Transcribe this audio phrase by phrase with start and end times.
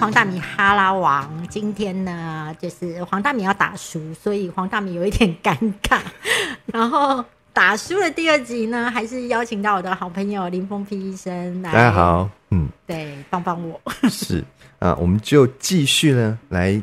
[0.00, 1.46] 黄大米哈拉王。
[1.50, 6.00] 今天呢，就是黄大米要打输，所以黄大米有一点尴尬。
[6.64, 7.22] 然后
[7.52, 11.70] 打输的第二集呢，还是邀请到我的好朋友林峰皮医生来。
[11.70, 13.78] 大家好，嗯，对，帮帮我。
[14.08, 14.42] 是
[14.78, 16.82] 啊，我们就继续呢来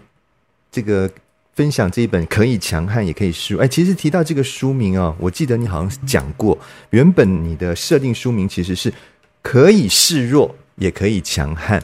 [0.71, 1.09] 这个
[1.55, 3.63] 分享这一本可以强悍也可以示弱。
[3.63, 6.55] 哎，其实提到这个书名哦，我记得你好像讲过，
[6.91, 8.93] 原本你的设定书名其实是
[9.41, 11.82] 可以示弱也可以强悍。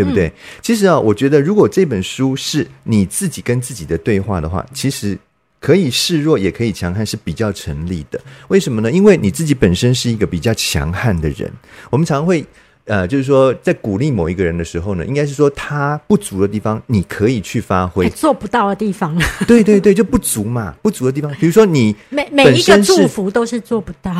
[0.00, 0.32] 对不对？
[0.62, 5.18] 其实啊，我觉得如果这本书是你自己跟自己的对话的话，其实
[5.60, 8.18] 可以示弱，也可以强悍，是比较成立的。
[8.48, 8.90] 为什么呢？
[8.90, 11.52] 因为你自己本身是一个比较强悍的人。
[11.90, 12.42] 我们常会
[12.86, 19.14] 呃，就是说在鼓励某一个人的时候呢，应该是说他不足的地方，你可以去发挥；做不到的地方，
[19.46, 21.30] 对对对，就不足嘛，不足的地方。
[21.34, 24.12] 比如说你每每一个祝福都是做不到。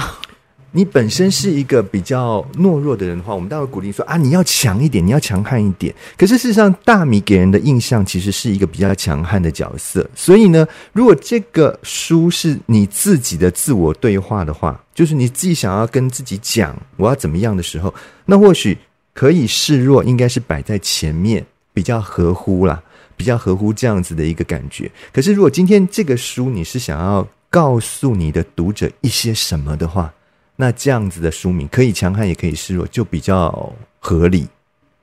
[0.73, 5.95] 你本身是一个比较懦弱的人的话，我们待会鼓励说啊，你要强一点，你要强悍一点。
[6.17, 10.09] 可是事实上，大米给人的印象其实是一个比较强悍的角色。
[10.15, 17.93] 所以呢，如果这个书是你自己的自我对话的话，就是你自己想要跟自己讲我要怎么样的时候，
[18.25, 18.79] 那或许
[19.13, 22.81] 可以示弱，应该是摆在前面，比较合乎啦，
[23.17, 24.91] 比较合乎这样子的一个感觉。
[25.13, 30.13] 可是如果今天这个书你是想要告诉你的读者一些什么的话，
[30.61, 34.47] 那这样子的书名可以强悍也可以示弱，就比较合理。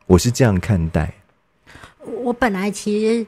[0.06, 1.12] 我是这样看待。
[2.24, 3.26] 我本来其实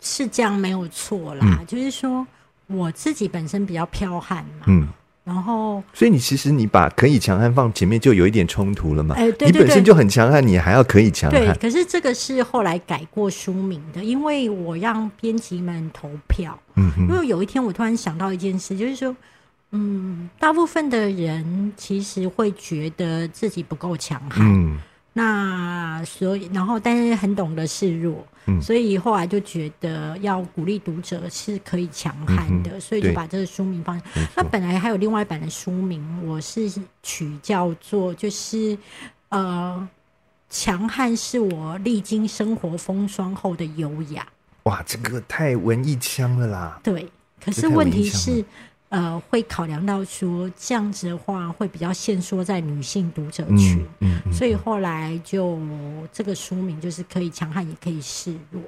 [0.00, 2.26] 是这样没有错啦，就是说
[2.66, 4.86] 我自己本身比较剽悍嘛，嗯，
[5.24, 9.14] 然后所以你其实你把可以强悍放前面就有一点冲突了嘛？
[9.16, 11.40] 哎，对你本身就很强悍，你还要可以强悍。
[11.40, 16.56] 对，可是这个是后来改过书名的，因为我让编辑们投票。
[16.76, 19.16] 嗯，因为有一天我突然想到一件事，就是说。
[19.74, 24.78] 嗯，大部分的人其实会觉得自己不够强悍，嗯，
[25.14, 33.98] 那所以然后但是很懂得示弱，嗯，所以后来就觉得要鼓励读者是可以强悍的，所以就把这个书名放。
[34.36, 36.70] 那本来还有另外一版的书名，我是
[37.02, 38.76] 取叫做就是
[39.30, 39.88] 呃，
[40.50, 44.26] 强悍是我历经生活风霜后的优雅。
[44.64, 46.80] 哇，这个太文艺腔了啦！
[46.84, 47.08] 对，
[47.42, 48.44] 可是问题是。
[48.92, 53.82] 呃，会考量到说这样子的话会比较限缩在女性读者群，
[54.30, 55.58] 所以后来就
[56.12, 58.62] 这个书名就是可以强悍也可以示弱。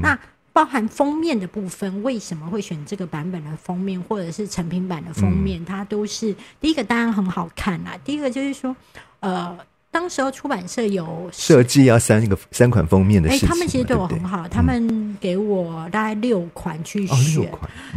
[0.00, 0.18] 那
[0.50, 5.62] 包含封面的部分，为什么会选这个版本的封面，或者是成品版的封面？
[5.62, 8.74] 它都是第一个当然很好看啦，第一个就是说，
[9.20, 9.58] 呃。
[9.96, 17.50] 当时候出版社有设计要三个三款封面的事情，他们其实对我很好，他们给我大概六款去选，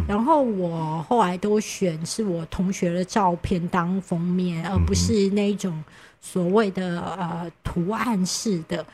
[0.07, 5.83] 然后我后来都选是我同学的照片当封面，而不是那种
[6.21, 8.85] 所谓的呃图案式的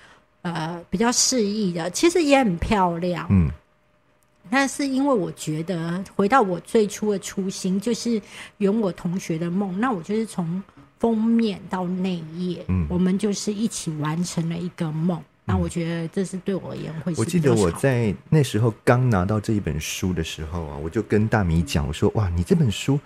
[0.42, 3.28] 呃比较适意的，其实也很漂亮。
[3.30, 3.52] 嗯，
[4.50, 8.20] 但是因为我觉得回到我最初的初心，就是
[8.58, 10.64] 圆我同学的梦，那我就是从。
[11.06, 15.22] 封面到内页，嗯，我们就是一起完成了一个梦。
[15.46, 17.14] 那我觉得这是对我而言会。
[17.16, 23.00] 我记得我在那时候刚拿到这一本书的时候啊，我就跟大米讲，我说：“哇，你这本书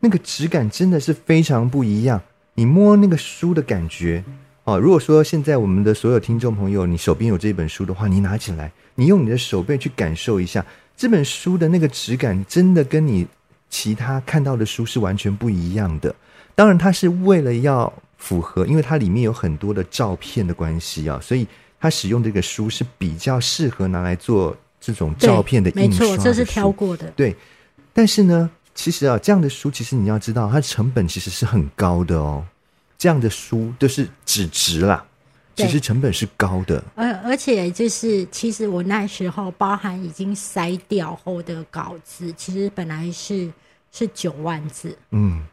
[0.00, 2.18] 那个质感真的是非常不一样。
[2.54, 4.24] 你摸那个书的感觉
[4.64, 10.64] 哦，如果说现在我们的所有听众朋友，你手边有这本书的话，你拿起来，你用你的手背去感受一下
[10.96, 13.26] 这本书的那个质感，真的跟你
[13.68, 16.14] 其他看到的书是完全不一样的。”
[16.58, 21.46] 当然，它是为了要符合，因为它里面有很多的照片的关系啊，所以
[21.78, 26.04] 它使用这个书是比较适合拿来做这种照片的印刷。
[26.04, 27.08] 没错，这是挑过的。
[27.12, 27.36] 对，
[27.92, 32.44] 但是呢，其实啊，这样的书其实你要知道，它成本其实是很高的哦。
[32.98, 35.06] 这样的书都是纸质啦，
[35.54, 36.82] 其实成本是高的。
[36.96, 43.48] 而而且就是，其实我那时候包含已经筛掉后的稿子，其实本来是
[43.92, 44.98] 是九万字。
[45.12, 45.46] 嗯。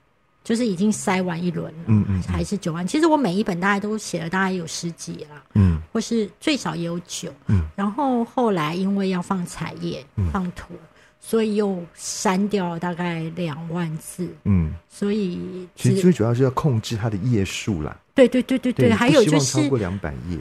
[0.45, 2.86] 就是已经筛完一轮了，嗯嗯，还是九万。
[2.86, 7.65] 其实我每一本大概都写了大概有十几啦，嗯，或是最少也有九，嗯。
[7.75, 10.75] 然后后来因为要放彩页、放图，
[11.19, 14.71] 所以又删掉大概两万字，嗯。
[14.88, 17.97] 所以其实最主要是要控制它的页数啦。
[18.13, 20.38] 对对对对对，还有就是超过两百页，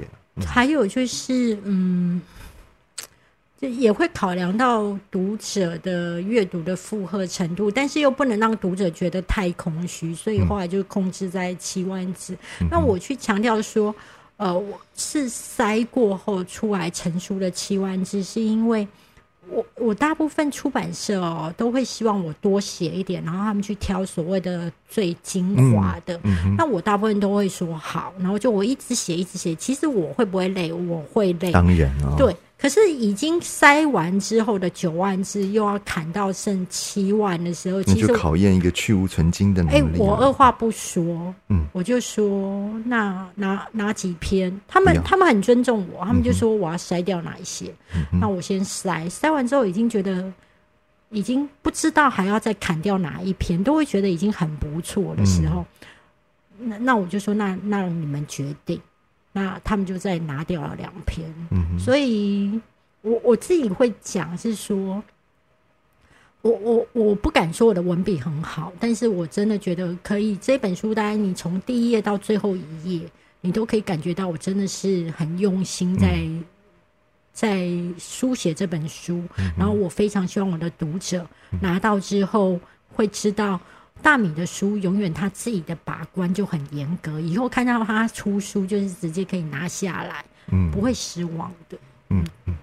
[0.46, 2.20] 还有就是嗯。
[3.70, 12.37] 也会考量到读者的阅读的负荷程度，但是又不能让读者觉得太空虚，所以后来就控制在七万字。
[12.70, 13.94] 那我去强调说，
[14.37, 18.87] 呃，我是筛过后出来成书的七万字，是因为
[19.49, 26.19] 我我大部分出版社哦都会希望我多写一点，然后他们去挑所谓的最精华的。
[26.56, 29.55] 那我大部分都会说好，然后就我一直写一直写。
[29.55, 30.72] 其实我会不会累？
[30.72, 32.34] 我会累，当然啊，对。
[32.56, 39.96] 可是已经塞完之后的九万字又要砍到剩七万的时候，其实考验一个去无存精的能力。
[39.96, 47.74] 哎，我二话不说，嗯，我就说那哪哪几篇，他们他们很尊重我，他们就说我要筛掉哪一些，
[48.10, 50.32] 那我先筛，筛完之后已经觉得
[51.10, 55.66] 已经不知道还要再砍掉哪一篇，都会觉得已经很不错的时候，
[56.56, 58.80] 那那我就说那那你们决定。
[59.36, 61.28] 那他们就再拿掉了两篇，
[61.76, 62.60] 所以
[63.02, 65.02] 我我自己会讲是说，
[66.40, 70.36] 我我我不敢说我的文笔很好，但是我真的觉得可以。
[70.36, 73.10] 这本书，当然你从第一页到最后一页，
[73.40, 76.28] 你都可以感觉到我真的是很用心在
[77.32, 79.20] 在书写这本书。
[79.58, 81.26] 然后我非常希望我的读者
[81.60, 83.60] 拿到之后会知道。
[84.04, 90.22] 大米的书永远他自己的把关就很严格，以后看到他出书就是直接可以拿下来，
[90.52, 91.78] 嗯，不会失望的。
[92.10, 92.54] 嗯嗯。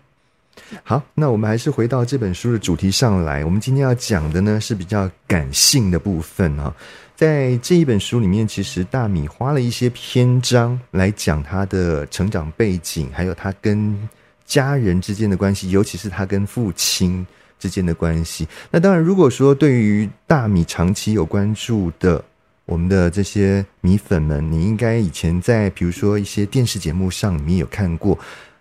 [0.83, 3.43] 好，那我们还是回到这本书的主题上来。
[3.43, 6.71] 我们今天要讲的呢是比较感性的部分啊，
[7.15, 14.07] 在这一本书里面，其实大米花了一些篇章来讲他的成长背景，还有他跟
[14.45, 17.25] 家人之间的关系，尤其是他跟父亲。
[17.61, 18.47] 之间的关系。
[18.71, 22.21] 那当然，如果说对于大米长期有关注的
[22.65, 28.17] 我们的这些米粉们，你应该以前在比如说一些电视节目上，你有看过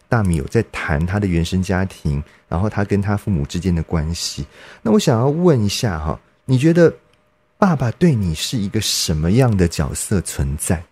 [0.07, 4.45] 大米有在谈他的原生家庭，然后他跟他父母之间的关系。
[4.83, 6.93] 那我想要问一下哈，你觉得
[7.57, 10.83] 爸爸对你是一个什么样的角色存在？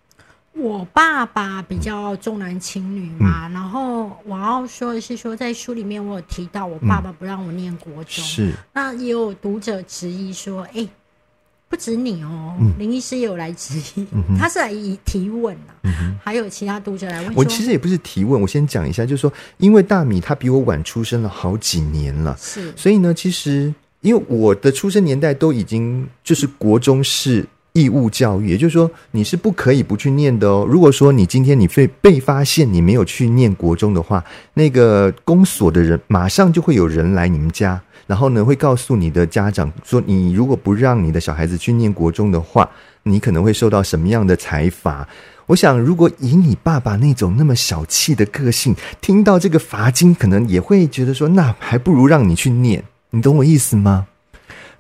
[0.59, 8.53] 我爸爸比较重男轻女嘛，然后我要说的是说，在书里面我有提到，我爸爸不让我念国中，是。
[8.73, 10.87] 那也有读者质疑说，哎，
[11.69, 14.07] 不止你哦，林医师也有来质疑，
[14.37, 17.35] 他是来以提问啊，还有其他读者来问。
[17.37, 27.47] 我其实也不是提问，我先讲一下，就是说，因为大米他比我晚出生了好几年了，是，所以呢，其实因为我的出生年代都已经就是国中是。
[27.79, 30.67] 义务教育，也就是说，你是不可以不去念的哦。
[30.69, 42.69] 如果说你今天你被被发现你没有去念国中的话，那个公所的人马上就会有人来你们家，然后呢会告诉你的家长说，你如果不让你的小孩子去念国中的话，
[43.05, 45.07] 你可能会受到什么样的财罚。
[45.47, 52.85] 我想，如果以你爸爸那种那么小气的个性，听到这个罚金，可能也会觉得说，那还不如让你去念。
[53.11, 54.07] 你懂我意思吗？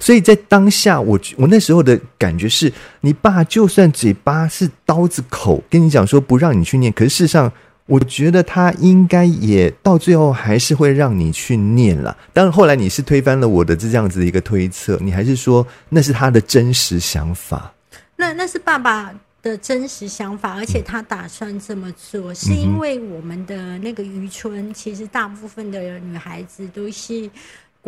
[0.00, 7.52] 所以在当下，我我那时候的感觉是，你爸就算嘴巴是刀子口，跟你讲说不让你去念，可是事实上，
[7.86, 12.16] 我觉得他应该也到最后还是会让你去念了。
[12.32, 17.74] 当然，后来你是推翻了我的这样子的一个推测，你还是说那是他的真实想法？
[18.14, 19.12] 那那是爸爸
[19.42, 27.28] 的真实想法，而且他打算这么做，是因为我们的那个渔村，其实大部分的女孩子都是。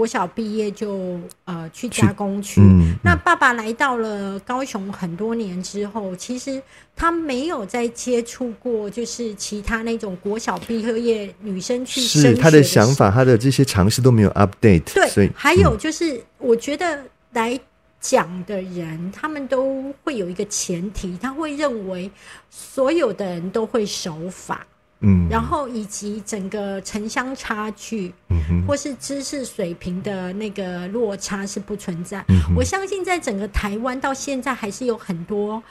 [0.00, 2.62] 国小毕业就呃去加工去，
[3.04, 6.58] 那爸爸来到了高雄很多年之后，其实
[6.96, 14.94] 他没有再接触过，就是其他那种国小毕业女生去是他的想法，他的这些尝试都没有 update。
[14.94, 17.04] 对，所以还有就是，我觉得
[17.34, 17.60] 来
[18.00, 22.10] 讲的人，他们都会有一个前提，他会认为
[22.48, 24.66] 所有的人都会守法。
[25.02, 32.24] 嗯，然后以及整个城乡差距，嗯或是知识水平的那个落差是不存在。
[32.54, 35.62] 我相信在整个台湾到现在还是有很多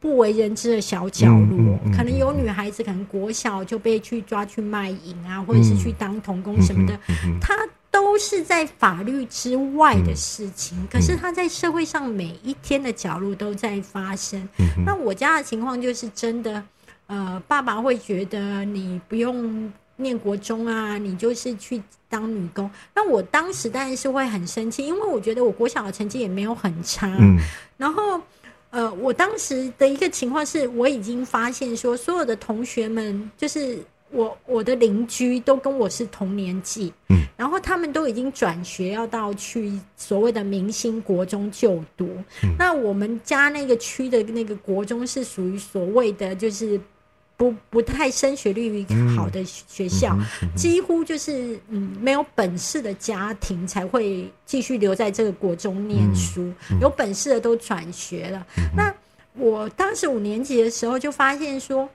[0.00, 6.98] 不为人知的小角落，可能有女孩子可能国小就被去抓去卖淫啊，或者是去当童工什么的，
[7.40, 7.54] 她
[7.92, 14.48] 都是在法律之外的事情，可是她在社会上每一天的角落都在发生。
[14.84, 16.60] 那我家的情况就是真的。
[17.06, 22.68] 呃，爸爸会觉得你不用念国中啊，你就是去当女工。
[22.94, 27.14] 那我当时当然是会很生气，因为我觉得我国小的成绩也没有很差。
[27.20, 27.38] 嗯。
[27.76, 28.18] 然后，
[28.70, 33.78] 呃，我当时的一个情况是，我已经发现说，所有的同学们，就是
[34.10, 36.90] 我我的邻居都跟我是同年纪。
[37.10, 37.18] 嗯。
[37.36, 42.08] 然后他们都已经转学要到去所谓的明星国中就读。
[42.42, 42.56] 嗯。
[42.58, 46.80] 那我们家那个区的那个国中是属于所谓的就是。
[47.36, 48.86] 不不太升学率
[49.16, 50.16] 好的学校，
[50.54, 58.46] 几乎就是嗯没有本事的家庭才会继续留在这个国中念书，有本事的都转学了。
[58.76, 58.94] 那
[59.36, 61.88] 我当时五年级的时候就发现说，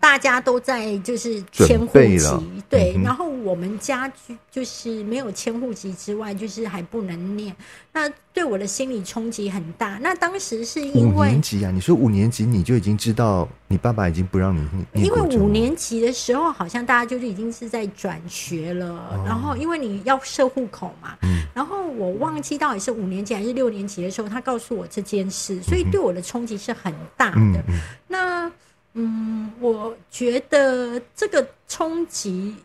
[0.00, 2.18] 大大家都在就是迁户籍，
[2.68, 7.54] 对，然后我们家就就是没有迁户籍之外，就是还不能念，
[7.92, 9.96] 那对我的心理冲击很大。
[10.02, 21.16] 那当时是因为五年级啊，你说五年级你就已经知道你爸爸已经不让你念，因为五年级的时候好像大家就是已经是在转学了，然后因为你要设户口嘛，
[21.54, 27.62] 然后我忘记到底是五年级还是六年级的时候，他告诉我这件事，所以对我的冲击是很大的。
[28.08, 28.50] 那
[28.94, 32.56] 嗯，我觉得这个冲击，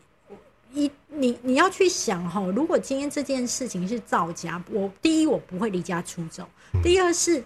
[0.74, 6.48] 一你你要去想哈，如果今天这件事情是造假，我第一我不会离家出走，
[6.82, 7.44] 第二是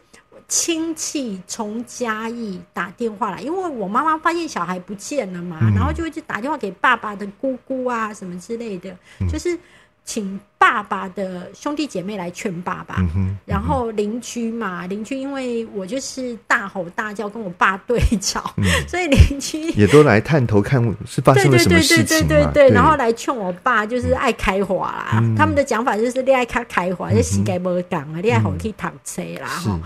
[0.48, 8.96] 亲戚从嘉义打电话来，因为我妈妈发现小孩不见了嘛，然后就会去打电话给爸爸的姑姑啊什么之类的，
[9.29, 9.60] 就是
[10.08, 10.40] 请。
[10.60, 12.98] 爸爸的兄弟姐妹来劝爸爸，
[13.46, 18.54] 然后邻居嘛，邻居因为我就是大吼大叫跟我爸对吵，
[18.90, 25.24] 所以邻居也都来探头看是发生了什么事情对对对，然后来劝我爸，就是爱开花啦。
[25.38, 29.80] 他们的讲法就是恋爱开开花，就膝盖不讲啊，恋爱好可以躺车啦哈。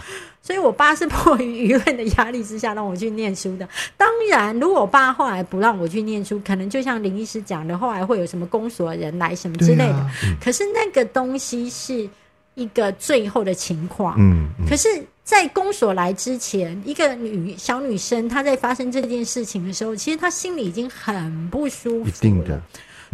[0.51, 3.69] 所以，我爸是迫于舆论的压力之下让我去念书的。
[3.95, 10.09] 当然，如果我爸后来不让我去念书，可能就像林医师讲的，后来会有什么公所人来什么之类的。
[10.43, 10.63] 可是。
[10.73, 12.09] 那个东西是
[12.55, 14.87] 一个最后的情况，嗯，可是，
[15.21, 22.61] 在公所来之前，一个女小女生她在发生这件事情的时候，其实她心里已经很不舒服，一定的，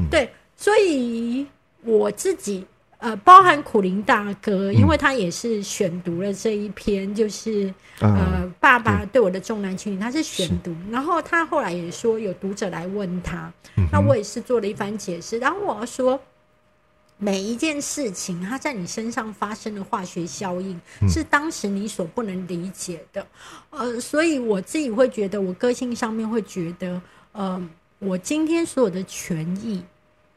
[0.10, 1.46] 对，所以
[1.84, 2.64] 我自己
[2.98, 9.22] 呃，包含苦林大哥，因为他也是选读了这一篇，就是呃，爸爸对。
[9.22, 13.52] 我的重男轻女，他是选读，然后他后来也说有读者来问他，
[13.92, 16.20] 那我也是做了一番解释，然后我要说。
[17.20, 23.26] 每一件事情，它在你身上发生的化学效应，是当时你所不能理解的。
[23.72, 27.02] 呃，所以我自己会觉得，我个性上面会觉得，
[27.32, 29.84] 呃，我今天所有的权益，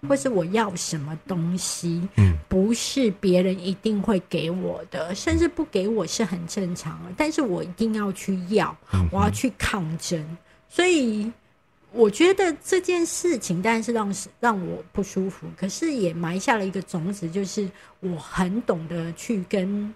[0.09, 7.11] 或是我要什么东西，嗯，不是别人一定会给我的，甚至不给我是很正常的。
[7.17, 8.77] 但是我一定要去要，
[9.11, 10.25] 我要去抗争，
[10.69, 11.31] 所以。
[11.93, 19.93] 我觉得这件事情当然是让让我不舒服，可是也埋下了一个种子，就是我很懂得去跟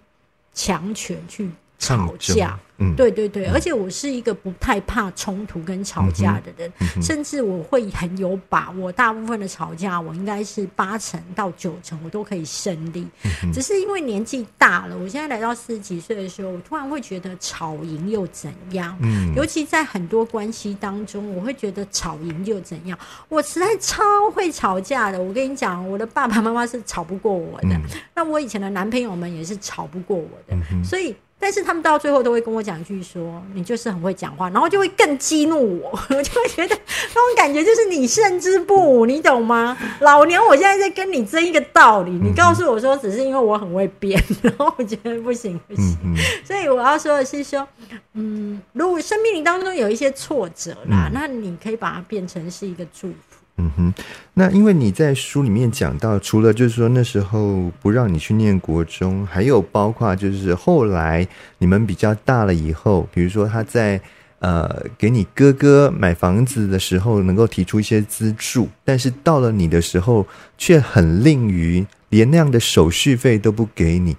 [0.53, 2.59] 强权去吵架。
[2.77, 6.69] 嗯，对对对，而且我是一个不太怕冲突跟吵架的人，
[7.01, 13.07] 甚至我会很有把握，大部分的吵架我应该是八成到九成我都可以胜利。
[13.53, 18.97] 只是因为年纪大了，我现在来到四十几岁的时候，我突然会觉得吵赢又怎样？
[19.01, 22.99] 嗯，尤其在很多关系当中，我会觉得吵赢又怎样？
[23.29, 25.21] 我实在超会吵架的。
[25.21, 27.79] 我跟你讲，我的爸爸妈妈是吵不过我的，
[28.13, 31.15] 那我以前的男朋友们也是吵不过我的，所以。
[31.45, 36.75] 但是他们到最后都会跟我讲一句说：“你就是很会讲话。”然后就会更激怒我， 我就会觉得
[37.13, 39.77] 那种感觉就是你胜之不武，你懂吗？
[39.99, 45.95] 老娘我现在在跟你争一个道理，你告诉我说只是因为我很会编， 然后我觉得不行不行。
[46.43, 47.67] 所以我要说的是说，
[48.13, 53.34] 嗯，如果生命里当中有一些挫折啦，那你可以把它变成是一个祝福。
[53.57, 53.93] 嗯哼，
[54.33, 61.25] 那因为你在书里面讲到，除了就是说那时候不让你去念国中，还有包括就是后来
[61.57, 63.99] 你们比较大了以后，比如说他在
[64.39, 74.13] 呃给你哥哥买房子的时候，能够提出一些资助，但是到了你的时候却很吝于连那样的手续费都不给你。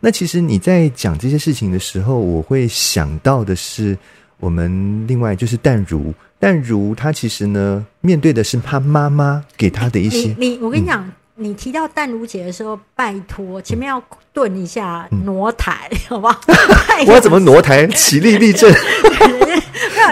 [0.00, 3.96] 那其实你在讲这些事情的时候，我会想到的是
[4.40, 6.12] 我们另外就是淡如。
[6.42, 10.34] 但如他其实呢，面对的是他妈妈给他的一些。
[10.38, 11.06] 你我跟你讲，
[11.36, 16.40] 你提到淡如姐的时候，拜托前面要顿一下挪台， 好不好？
[17.06, 17.86] 我要怎么挪台？
[17.88, 18.72] 起立立正。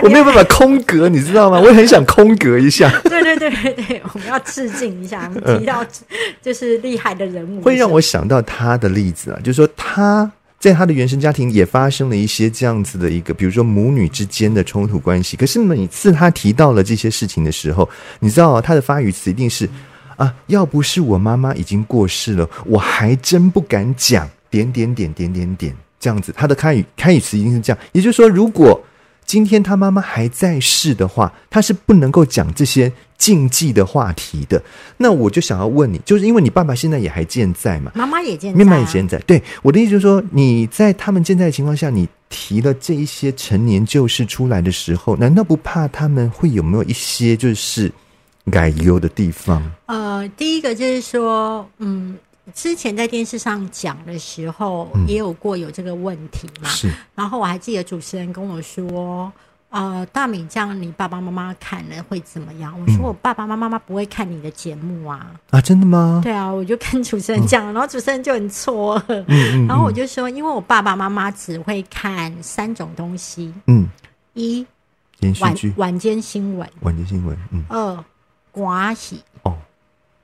[0.02, 1.58] 我没有办法空格，你知道吗？
[1.58, 2.88] 我也很想空格一下。
[3.04, 5.84] 对对对对对，我们要致敬一下，提到
[6.42, 10.30] 就是厉害的人物，会让我想到他的例子啊，就是说他。
[10.58, 15.36] 在他的原生家庭也发生了一些这样子的一个，比如说母女之间的冲突关系。
[15.36, 17.88] 可是每次他提到了这些事情的时候，
[18.18, 19.68] 你知道他的发语词一定是
[20.16, 26.32] 啊，要不是我妈妈已经过世了，我还真不敢讲点点点点点点这样子。
[26.36, 28.80] 他的开语开语词一定是这样，也就是说，如果。
[29.28, 34.60] 今天他妈妈还在世的话，他是不能够讲这些禁忌的话题的。
[34.96, 37.92] 那我就想要问你，就是因为你爸爸现在也还健在嘛？
[37.94, 39.18] 妈妈也健在，妈妈也健在。
[39.26, 47.92] 对，我的意思就是说，你在他们健在的情况下，你提了这一些陈年旧事出来的时候，难道不怕他们会有没有一些就是
[48.50, 49.62] 改优的地方？
[49.84, 52.16] 呃，第一个就是说，嗯。
[52.54, 56.68] 之前在电视上讲的时候，也有过有这个问题嘛。
[56.68, 56.92] 是。
[57.14, 59.30] 然后我还记得主持人跟我说
[59.70, 62.74] ：“呃，大米这样你爸爸妈妈看了会怎么样？
[62.80, 65.30] 我说我爸爸妈妈不会看你的节目啊。
[65.50, 66.20] 啊，真的吗？
[66.22, 69.66] 对啊，我就跟主持人讲，然后主持人就很错愕。
[69.66, 73.52] 然后我就说，因为我爸爸妈妈只会看三种东西。
[73.66, 73.86] 嗯，
[74.32, 74.66] 一
[75.40, 77.36] 晚晚间新闻，晚间新闻。
[77.50, 77.64] 嗯。
[77.68, 78.04] 二
[78.50, 79.37] 瓜喜哦，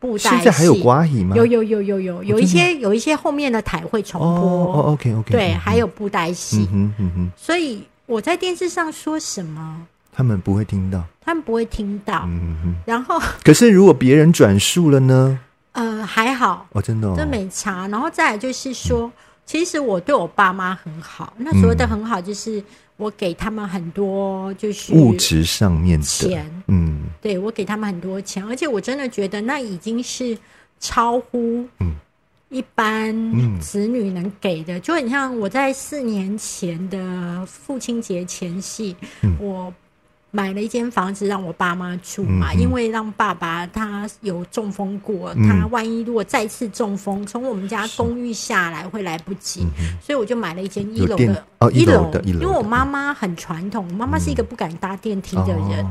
[0.04, 0.28] 布袋戏。
[0.28, 1.34] 现在还有瓜戏吗？
[1.36, 4.28] 有有有有有有一些有一些后面的台会重播。
[4.28, 5.30] 哦，OK OK。
[5.30, 6.68] 对，还有布袋戏。
[6.72, 7.30] 嗯嗯哼。
[7.36, 7.82] 所以。
[8.06, 9.80] 我在电视上说什么，
[10.12, 12.24] 他们不会听到，他们不会听到。
[12.26, 15.40] 嗯哼，然后， 可是如果别人转述了呢？
[15.72, 17.88] 呃，还好，哦，真的，这没查。
[17.88, 19.10] 然后再来就是说，
[19.46, 22.62] 其实我对我爸妈很好，那所谓的很好，就是
[22.96, 26.64] 我给他们很多，就是物质上面的钱。
[26.68, 30.36] 嗯，对我给他们很多钱，而且我真的觉得那已经是
[30.80, 31.94] 超乎嗯。
[32.50, 38.94] 一般子女能给的，就很像我在四年前的父亲节前夕，
[39.40, 39.72] 我。
[40.34, 49.64] 买了一间房子让我爸妈住嘛，因为让爸爸他有中风过，他万一如果再次中风，从我们家公寓下来会来不及，
[50.02, 52.10] 所以我就买了一间一楼的，一楼。
[52.10, 55.86] 的，因为我妈妈很传统，妈妈是一个不敢搭电梯的人，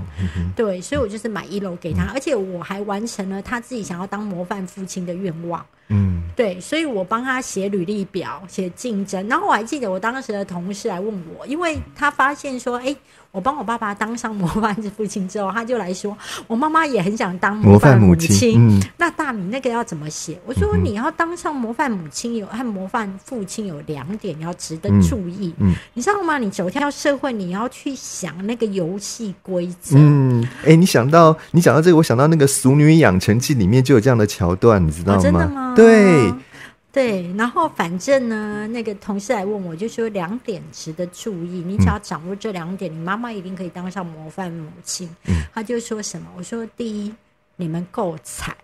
[0.57, 12.93] 对，所以我就是买一楼给他，而且我还完成了他自己想要当模范父亲的愿望，嗯，对，所以我帮他写履历表，写竞争，然后我还记得我当时的同事来问我，因为他发现说，哎。
[13.33, 18.79] 我帮我爸爸当上模范父亲之后，他就来说，我妈妈也很想当模范母亲。
[18.95, 20.39] 那大米那个要怎么写？
[20.45, 25.51] 我说你要当上模范母亲有和模范父亲有两点要值得注意。
[25.57, 26.37] 嗯，你知道吗？
[26.37, 29.97] 你走跳社会，你要去想那个游戏规则。
[29.97, 35.19] 嗯，哎，你想到你讲到这个，我想到那个《俗女养成记》里面就有这样的桥段，你知道吗？
[35.19, 35.73] 真的吗？
[35.75, 36.31] 对。
[36.93, 45.09] 对，然后反正呢，那个同事来问我，就说两点值得注意，你只要掌握这两点，你妈妈一定可以当上模范母亲。
[45.51, 46.27] 他就说什么？
[46.37, 47.11] 我说第一，
[47.55, 48.55] 你们够惨，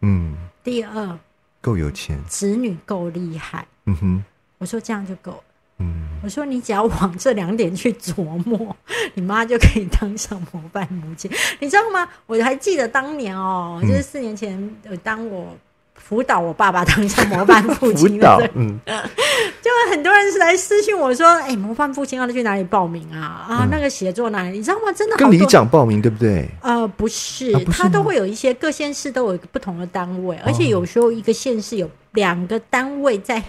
[0.00, 1.16] 嗯；第二，
[1.60, 3.64] 够有钱，子女够厉害。
[3.86, 4.24] 嗯哼，
[4.58, 5.44] 我说这样就够了。
[5.78, 8.76] 嗯，我说你只要往这两点去琢磨，
[9.14, 11.30] 你妈就可以当上模范母亲。
[11.60, 12.08] 你知道吗？
[12.26, 15.56] 我还记得当年哦，就是四年前，当我。
[16.02, 23.46] 辅导我爸爸当上模范父亲的，嗯， 就很多人是来私信我说：“哎，模范父亲要去哪里报名啊？
[23.48, 24.58] 啊，那个写作哪里？
[24.58, 24.92] 你知道吗？
[24.92, 26.46] 真的跟里长报名对不对？
[26.60, 33.42] 呃，不是，他都会有一些各县市都有不同的单位，而且有时候一个县市有两个单位在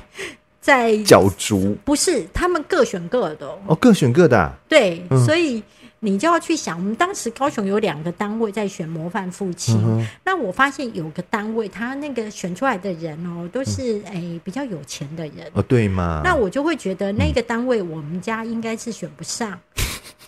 [0.61, 5.61] 在角逐，不是他们各选各的哦，各选各的，对，所以。
[6.05, 15.49] 你就要去想，我们当时高雄有两个单位在选模范父亲，那我发现有个单位，他那个选出来的人哦，都是诶比较有钱的人。
[15.53, 16.19] 哦，对吗？
[16.21, 19.57] 那我就会觉得那个单位我们家应该是选不上，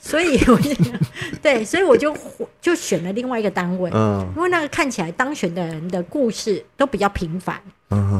[0.05, 0.71] 所以我就
[1.41, 2.15] 对，所以我就
[2.61, 7.59] 就选了另外一个单位，嗯，因为那个看起来当选的人的故事都比较平凡。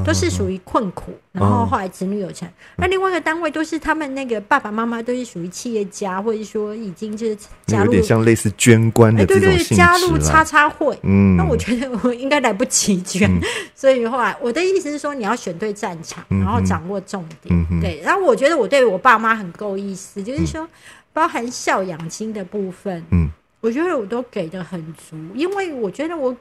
[0.05, 2.47] 都是属于困苦，然后后来子女有成。
[2.77, 10.97] 那另外一个单位都是他们那个爸爸妈妈都是属于企业家，或者说已经就是加入，有点像类似捐官的对对加入叉叉会。
[11.01, 13.29] 嗯，那我觉得我应该来不及捐，
[13.75, 17.81] 所以后来我的意思是说，你要选对战场，然后掌握重点。
[17.81, 20.65] 对，然后我觉得我对我爸妈很够意思，就是说
[21.15, 23.27] 包含孝养金的部分，嗯，
[23.59, 26.35] 我觉得我都给的很足，因为我觉得我。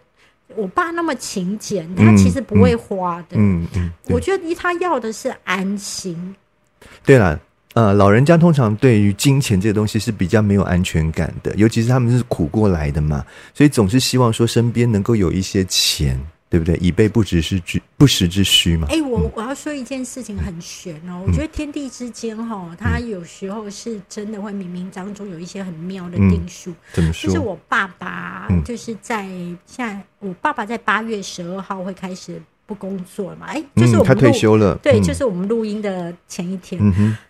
[0.57, 3.37] 我爸那么勤俭，他其实不会花的。
[3.39, 6.37] 嗯嗯，我觉得他要的是安心。
[7.03, 7.41] 对了，
[7.73, 16.21] 呃，老人家通常对于金钱这个东西是比较没有安全感的，尤其是他们是苦过来的嘛，所以总是希望说身边能够有一些钱。
[16.55, 16.77] 对不对？
[16.77, 18.87] 以备不时之需，不时之需嘛。
[18.89, 21.21] 哎，我我要说一件事情很玄哦。
[21.27, 26.73] 我觉得天地之间哈，它有时候是真的会冥冥当中有一些很妙的定数。
[26.93, 27.27] 怎么说？
[27.27, 29.25] 就是我爸爸，就是在
[29.67, 33.47] 现在，我爸爸在八月十二号会开始不工作了嘛？
[33.49, 34.79] 哎，就是我们他退休了。
[34.81, 36.81] 对，就是我们录音的前一天。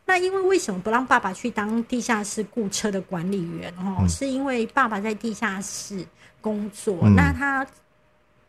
[0.05, 3.73] 那因为为什么不让爸爸去当地下室雇车的管理员？
[3.79, 6.05] 哦，是因为爸爸在地下室
[6.43, 7.67] 工作，那他。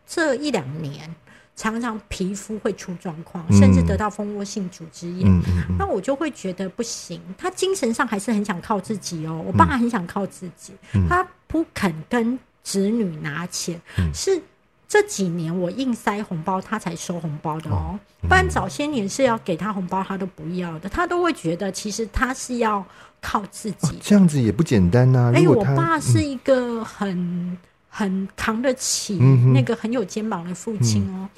[0.07, 1.13] 这一两年，
[1.55, 5.41] 常常皮肤会出状况，甚至得到蜂窝性组织炎。
[5.79, 7.21] 那我就会觉得不行。
[7.37, 9.43] 他精神上还是很想靠自己哦。
[9.45, 10.73] 我爸很想靠自己，
[11.09, 13.81] 他不肯跟子女拿钱。
[14.13, 14.41] 是
[14.87, 17.99] 这几年我硬塞红包，他才收红包的哦。
[18.21, 20.89] 不然早些年是要给他红包，他都不要的。
[20.89, 22.85] 他都会觉得其实他是要
[23.21, 23.97] 靠自己。
[24.01, 25.31] 这样子也不简单呐。
[25.33, 27.57] 哎，我爸是一个很。
[27.97, 29.15] 很扛得起
[29.53, 31.29] 那个很有肩膀的父亲哦。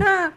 [0.00, 0.32] 那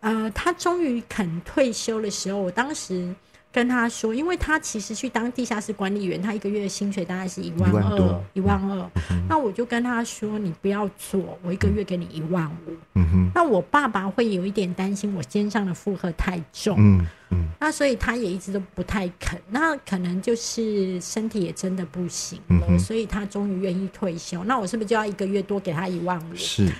[0.00, 3.14] 呃，他终于肯退休的时候，我当时
[3.50, 8.90] 跟他说，因为他其实去当地下室管理员，他一个月的薪水大概是一万二，一万二。
[9.28, 12.76] 那我就跟他说，你不要做，我一个月给你一万五。
[12.94, 13.30] 嗯哼。
[13.34, 16.76] 那我爸爸会有一点担心我肩上的负荷太重。
[16.78, 17.48] 嗯嗯。
[17.58, 19.40] 那所以他也一直都不太肯。
[19.50, 24.44] 那可能就是身体也真的不行了，所以他终于愿意退休。
[24.44, 26.34] 那我是不是就要一个月多给他一万五？
[26.36, 26.70] 是。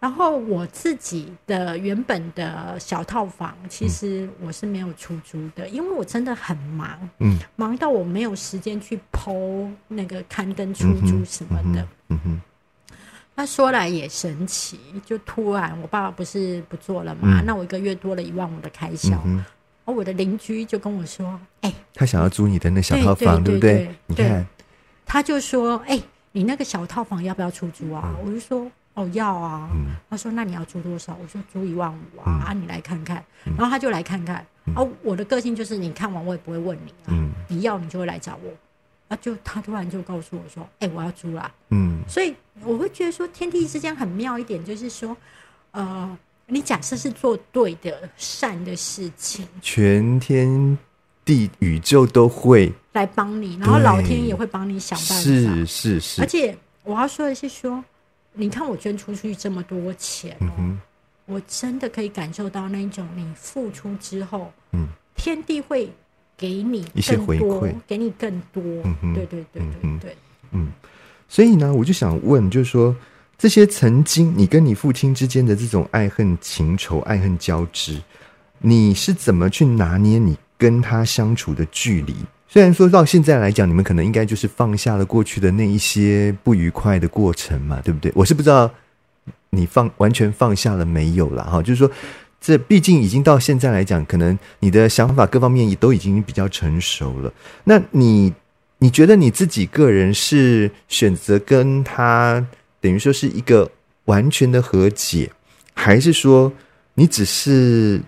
[0.00, 11.86] 然后我自己的原本的小套房，其实我是没有出租的，因为我真的很忙，嗯，忙到我没有时间去剖那个刊登出租什么的。
[12.08, 12.40] 嗯哼。
[13.34, 19.22] 那说来也神奇，就突然我爸爸不是不做了嘛，那我一个月多了一万五的开销，
[19.84, 23.94] 而我的邻居就跟我说：“哎，他想要租你的那小套房，对不对？
[24.06, 24.46] 你看，
[25.04, 26.00] 他就说：哎，
[26.32, 28.14] 你那个小套房要不要出租啊？
[28.24, 28.66] 我就说。”
[29.00, 29.70] 哦，要啊！
[30.10, 33.24] 他说：“那你要租多少？”我说：“租一万五啊！”啊，你来看看。
[33.56, 34.44] 然后他就来看看。
[34.74, 37.16] 啊，我的个性就是，你看完我也不会问你啊。
[37.48, 38.52] 你要你就会来找我。
[39.08, 45.16] 啊，就他突然就告诉我说：“哎，我要租啦。”嗯，所以我会觉得说，天地之间很妙一点，就是说，
[45.70, 50.76] 呃，你假设是做对的善的事情，全天
[51.24, 55.14] 地宇宙都会来帮你，然后老天也会帮你想办法。
[55.14, 56.20] 是是是。
[56.20, 57.82] 而且我要说的是说。
[58.32, 60.76] 你看我捐出去这么多钱哦，
[61.26, 65.90] 我真的可以感受到那种你付出之后，嗯，天地会
[66.36, 70.16] 给你一些回馈，给你更多，嗯对对对对对，
[70.52, 70.72] 嗯，
[71.28, 72.94] 所以呢，我就想问，就是说
[73.36, 78.00] 这些曾经你跟你父亲之间的这种爱恨情仇、爱恨交织，
[78.58, 82.14] 你是怎么去拿捏你跟他相处的距离？
[82.52, 88.10] 虽然说到现在来讲，你们可能应该就是放下了过去的那一些不愉快的过程嘛，对不对？
[88.12, 88.68] 我是不知道
[89.50, 91.88] 你放完全放下了没有了哈，就是说，
[92.40, 97.32] 这毕竟已经到现在来讲，可能你的想法各方面也都已经比较成熟了。
[97.62, 98.34] 那你
[98.78, 102.44] 你觉得你自己个人是选择跟他
[102.80, 103.70] 等于说是一个
[104.06, 105.30] 完全的和解，
[105.72, 106.52] 还是说
[106.94, 108.02] 你只是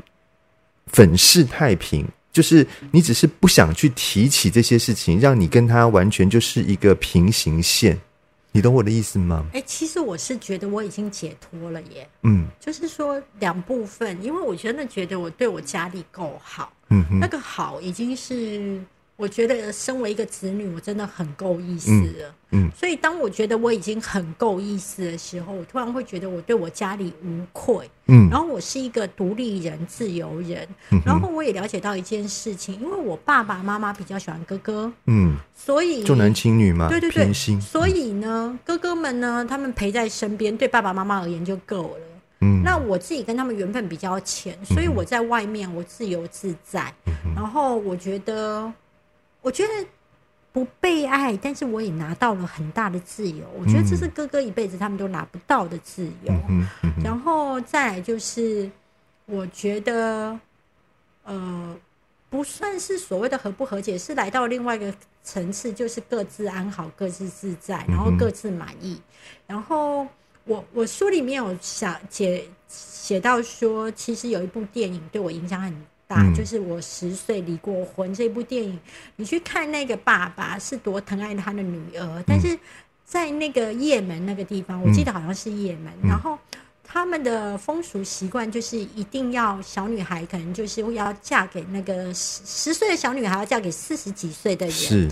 [0.89, 2.05] 粉饰太平？
[2.33, 8.01] 就是你只是不想去提起这些事情，让你跟他完全就是一个平行线，
[8.51, 9.45] 你懂我的意思吗？
[9.53, 12.09] 哎，其实我是觉得我已经解脱了耶。
[12.23, 18.81] 嗯，就是说两部分，因为我真的觉得我对我家里够好，嗯，那个好已经是。
[19.23, 22.35] 我觉得身为一个子女，我真的很够意思了。
[22.51, 27.89] 嗯，所以当我觉得我已经很够意思的时候，我突然会觉得我对我家里无愧。
[28.07, 30.67] 嗯，然后我是一个独立人、自由人。
[30.91, 34.93] 嗯，然后我也了解到一件事情，因为我爸爸妈妈比较喜欢哥哥。
[35.07, 42.01] 嗯，所以重男轻女嘛，对对对，所以呢，哥哥们呢，他们陪在身边，对爸爸妈妈而言就够了。
[42.41, 46.93] 嗯，那我自己跟他们缘分比较浅，所以我在外面我自由自在。
[47.37, 48.73] 然后我觉得。
[49.43, 49.73] 我觉得
[50.53, 53.45] 不被爱，但是我也拿到了很大的自由。
[53.59, 56.33] 我觉得这是哥哥一辈子他们都拿不到的自由。
[57.03, 58.71] 然后再来就是，
[59.27, 60.39] 我觉得
[61.25, 61.77] 呃，
[62.31, 69.01] 不算是所谓的和不和解，是来到另外一个层次，就是各自安好，各自自在，然后各自满意。
[69.47, 70.07] 然后
[70.45, 75.75] 我我书里面有想写写到说，其实有一部电影对我影响很。
[76.35, 78.79] 就是我十岁离过婚这部电影，
[79.17, 82.59] 你去看那个爸爸是多疼爱他的女儿，但是
[83.05, 86.39] 在那个也门那个地方，我记得好像是也门，然后
[86.83, 95.11] 他们的风俗习惯就是一定要小女孩可能就是要嫁给那个十十岁的小女孩要嫁给四十几岁的人。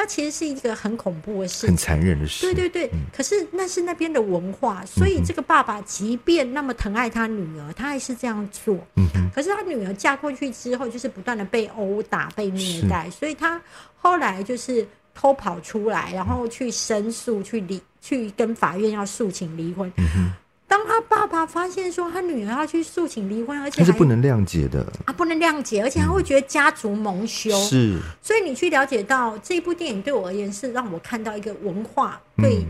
[0.00, 2.46] 那其实是一个很恐怖的事，很残忍的事。
[2.46, 8.78] 对对对，可是那是那边的文化，所以这个爸爸即便那么疼爱他女儿，他还是这样做。
[8.94, 13.60] 嗯可是他女儿嫁过去之后，就是不断的被殴打、被虐待，所以他
[13.96, 19.92] 后来就是偷跑出来，然后去申诉，去离，去跟法院要诉请离婚。
[19.96, 20.32] 嗯
[20.68, 27.50] 当他爸爸发现说他女儿要去诉请离婚，而且他是不能谅解的啊，不能谅解，而且他会觉得家族蒙羞。
[27.64, 32.64] 是，所以你去了解到这一部电影对我而言是让我看到一个文化对。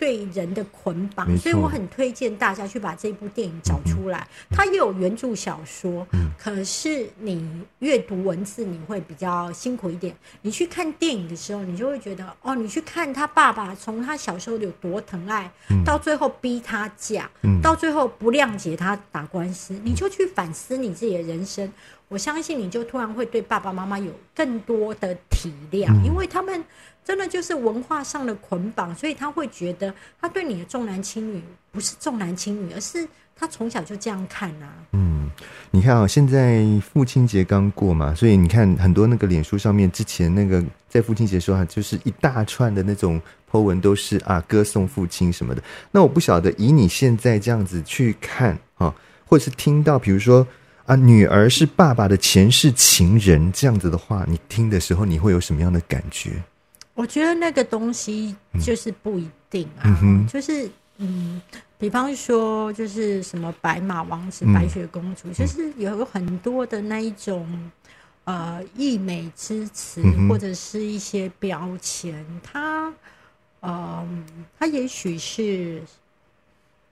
[0.00, 4.26] 对人的捆绑，所以我很推荐大家去把这部电影找出来。
[4.50, 6.06] 它也有原著小说，
[6.38, 7.46] 可是你
[7.80, 10.16] 阅读文字你会比较辛苦一点。
[10.40, 15.52] 你去看电影的时候，你就会觉得哦，你去看他爸爸从他小时候有多疼爱，
[15.84, 17.30] 到最后逼他嫁，
[17.62, 21.70] 到最后不谅解他打官司，你就去反思你自己的人生。
[22.08, 26.64] 我相信你就突然会对爸爸妈妈有更多的体谅，因为他们。
[27.10, 31.42] 真的就是文化上的捆绑，所以他会觉得他对你的重男轻女
[31.72, 34.72] 不是重男轻女，而是他从小就这样看啊。
[34.92, 35.28] 嗯，
[35.72, 43.20] 你看啊，现在父亲节刚过嘛，所以你看很多那个脸书上面之前那个在父亲节时候，就是一大串的那种
[43.50, 45.60] po 文都是啊歌颂父亲什么的。
[45.90, 48.94] 那我不晓得以你现在这样子去看啊，
[49.26, 50.46] 或者是听到比如说
[50.86, 56.30] 啊女儿是爸爸的前世情人这样子的话，你听的时候你会有什么样的感觉？
[57.00, 59.88] 我觉得那个东西就是不一定啊，
[60.30, 61.40] 就是嗯，
[61.78, 67.70] 比方说就是什么白马王子、白雪公主，就是有很多的那一种
[68.24, 72.92] 呃溢美之词或者是一些标签，它
[73.60, 74.06] 呃
[74.58, 75.82] 它也许是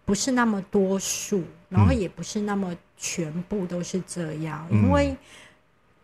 [0.06, 5.14] 不是那么多数，然后也不是那么全部都是这样，因为。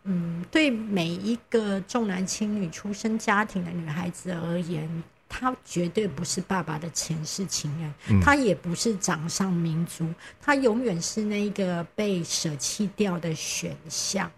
[0.05, 4.87] 嗯，对每一个重男轻女出身家庭的女孩子而言，
[5.29, 10.07] 她绝对不是爸爸的前世情人，她也不是掌上明珠，
[10.43, 14.31] 她永远是那个被舍弃掉的选项。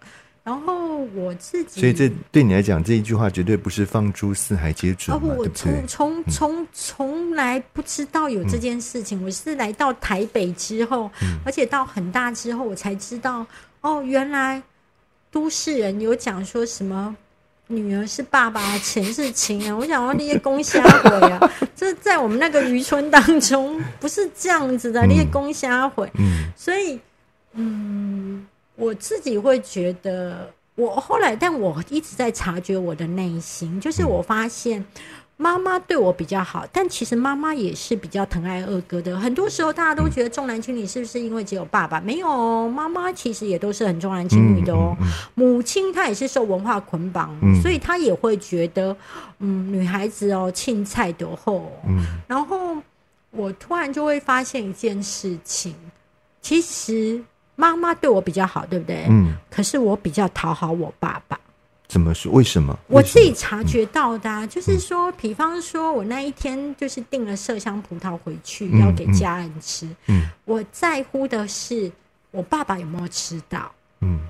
[0.44, 5.34] 然后我自己，所以这对你来讲，这一句话绝对不是放诸四海皆准嘛？
[5.36, 11.10] 我从从从从来不知道有这件事情，我是来到台北之后，
[11.44, 13.44] 而且到很大之后，我才知道，
[13.80, 14.62] 哦，原来。
[15.36, 17.14] 都市人有讲说什么
[17.66, 26.10] 女儿是爸爸钱是情人， 我想说那些公虾毁啊， 这在我们那个渔村当中不是这样子的，那些公虾毁。
[26.18, 26.98] 嗯，所以
[27.52, 28.46] 嗯，
[28.76, 34.82] 我自己会觉得，我后来，但我一直在察觉我的内心，就是我发现。
[35.38, 39.18] 妈妈对我比较好，但其实妈妈也是比较疼爱二哥的。
[39.18, 42.00] 很多时候大家都觉得重男轻女是不是因为只有爸爸？
[42.00, 44.96] 没有，妈妈其实也都是很重男轻女的哦。
[45.34, 48.96] 母亲她也是受文化捆绑，所以她也会觉得，
[49.40, 51.70] 嗯，女孩子哦，青菜多厚。
[51.86, 52.76] 嗯，然后
[53.30, 55.74] 我突然就会发现一件事情，
[56.40, 57.22] 其实
[57.56, 59.04] 妈妈对我比较好，对不对？
[59.10, 59.34] 嗯。
[59.50, 61.38] 可是我比较讨好我爸爸。
[61.88, 62.32] 怎么说？
[62.32, 62.78] 为什么？
[62.88, 69.88] 我自己察觉到的，就是说，比方说，我那一天就是订了麝香葡萄回去要给家人吃。
[70.06, 71.90] 嗯，我在乎的是
[72.30, 73.72] 我爸爸有没有吃到。
[74.00, 74.20] 嗯，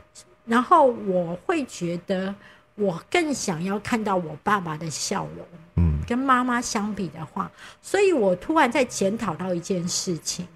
[0.45, 2.35] 然后我会觉得，
[2.75, 5.47] 我更想要看到我爸爸的笑容。
[5.77, 10.47] 嗯，跟妈妈相比的话，所以我突然在检讨到一件事情。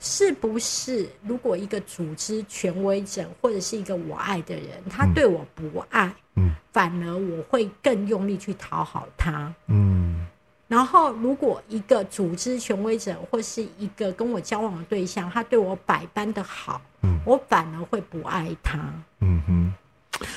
[0.00, 10.26] 是不是如果一个组织权威者或者是一个我爱的人，他对我不爱，嗯，反而我会更用力去讨好他，嗯。
[10.68, 18.78] 然后如果一个组织权威者或是一个跟我交往的对象，他对我百般的好，嗯，我反而会不爱他，
[19.20, 19.72] 嗯哼。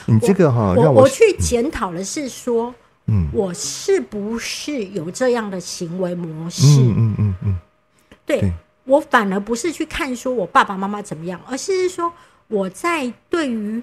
[0.06, 2.74] 你这个哈，我我去检讨的是说，
[3.08, 6.66] 嗯，我是不是有这样的行为模式？
[6.80, 7.60] 嗯嗯嗯嗯，
[8.26, 8.52] 对。
[8.86, 12.12] 我反而不是去看说我爸爸妈妈怎么样，而是说
[12.48, 13.82] 我在对于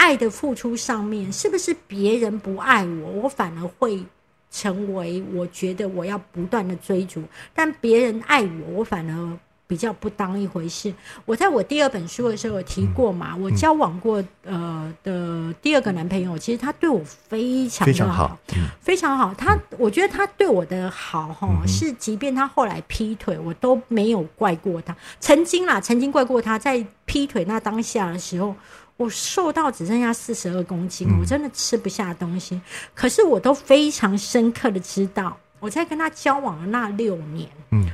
[0.00, 4.02] 爱的付出上面，是不是别人不爱我，我反而会
[4.50, 7.22] 成为我觉得我要不断的追逐，
[7.54, 9.38] 但别人爱我，我反而。
[9.70, 10.92] 比较不当一回事。
[11.24, 18.36] 我在我第二本书的时候有提过嘛，我交往过呃的第二个男朋友，其实他对我非常非常好，
[18.80, 19.32] 非常好。
[19.32, 24.96] 他我觉得他对我的好哈，是即便他后来劈腿，我都没有怪过他。
[25.20, 28.56] 曾经啦，曾经怪过他，在劈腿那当下的时候，
[29.00, 32.60] 我瘦到只剩下四十二公斤，我真的吃不下东西。
[32.94, 37.90] 可是我都非常深刻的知道，我在跟他交往的那六年，嗯。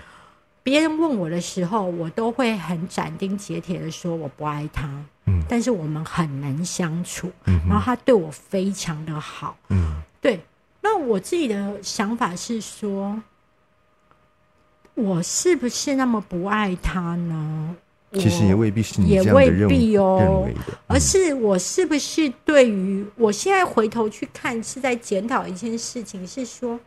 [0.64, 4.90] 别人问我的时候，我都会很斩钉截铁的说我不爱他。
[5.26, 7.30] 嗯，但是我们很能相处。
[7.44, 9.56] 嗯，然后他对我非常的好。
[9.68, 10.40] 嗯，对。
[10.80, 13.22] 那我自己的想法是说，
[14.94, 17.76] 我是不是那么不爱他呢？
[18.18, 20.48] 其实也未必是你也未必哦，
[20.86, 26.78] 而是我是不是对于我现在回头去看，是在检讨一件事情，是说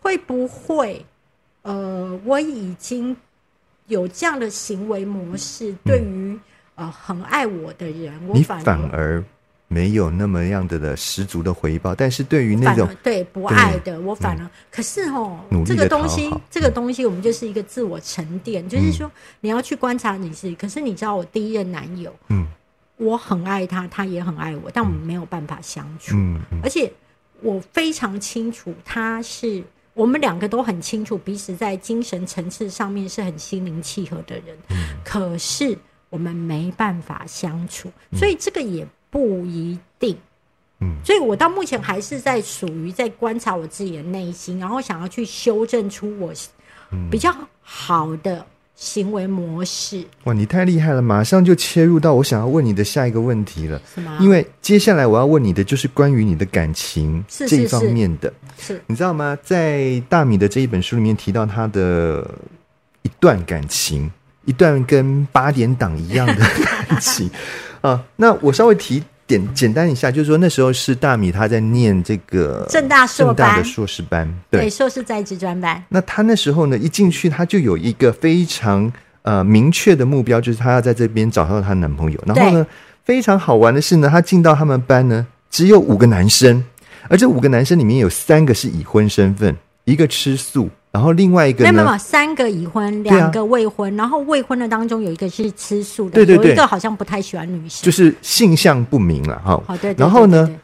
[0.00, 1.04] 会不会？
[1.62, 3.16] 呃，我已经
[3.86, 6.36] 有这样的行为模式，对于
[6.74, 9.22] 呃很爱我的人，我反而
[9.72, 11.94] 没有那么样的的十足的回报。
[11.94, 20.54] 但是对于那种对不爱的，我反而可是哦，这个东西，这个东西，我们就是一个自我沉淀，就是说你要去观察你自己。
[20.54, 22.46] 可是你知道，我第一任男友，嗯，
[22.96, 26.14] 我很爱他，他也很爱我，但我们没有办法相处。
[26.16, 26.92] 嗯，而且
[27.40, 29.62] 我非常清楚他是。
[29.94, 34.56] 我们两个都很清楚，彼此在精神层次上面是很心灵契合的人，
[35.04, 35.76] 可是
[36.08, 40.16] 我们没办法相处，所以这个也不一定。
[40.80, 46.32] 嗯，所以我到目前还是在属于在观察我自己的内心，然后想要去修正出我
[47.08, 48.44] 比较好的。
[48.74, 50.04] 行为模式。
[50.24, 53.80] 哇，你太厉害了，马上就切入到我想要问你的下一个问题了。
[53.94, 54.18] 什么？
[54.20, 58.32] 因为接下来我要问你的就是关于你的感情是这一方面的。
[58.58, 59.38] 是你知道吗？
[59.40, 62.28] 在大米的这一本书里面提到他的
[63.02, 64.10] 一段感情，
[64.46, 67.30] 一段跟八点档一样的感情
[67.82, 68.02] 啊。
[68.16, 74.70] 那我稍微提点简单一下，就是说那时候是大米他在念这个正大硕正大的硕士班，对，对。
[74.70, 75.82] 硕士在职专班。
[75.88, 78.92] 那他那时候呢，一进去他就有一个非常
[79.22, 82.18] 呃明确的目标，就是他要在这边找到她男朋友。
[82.26, 82.66] 然后呢，
[83.04, 86.64] 非常好玩的是呢，他进到他们班呢，只有五个男生，
[87.08, 97.82] 而这五个男生里面有三个是已婚身份，一个吃素，然后另外一个呢没有没有，三个已婚，两个未婚，然后未婚的当中有一个是吃素的，对对对有一个好像不太喜欢女性。
[97.82, 99.58] 就是性向不明了哈。
[99.66, 100.02] 好，对对。
[100.02, 100.54] 然后呢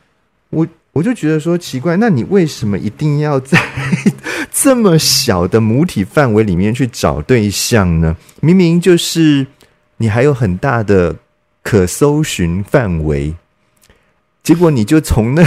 [0.51, 3.59] 我我就觉得说奇怪，那你为什么一定要在
[4.53, 8.14] 这么小的母体范围里面去找对象呢？
[8.41, 9.47] 明明就是
[9.97, 11.17] 你还有很大的
[11.62, 13.35] 可搜寻范围，
[14.43, 15.43] 结果你就从那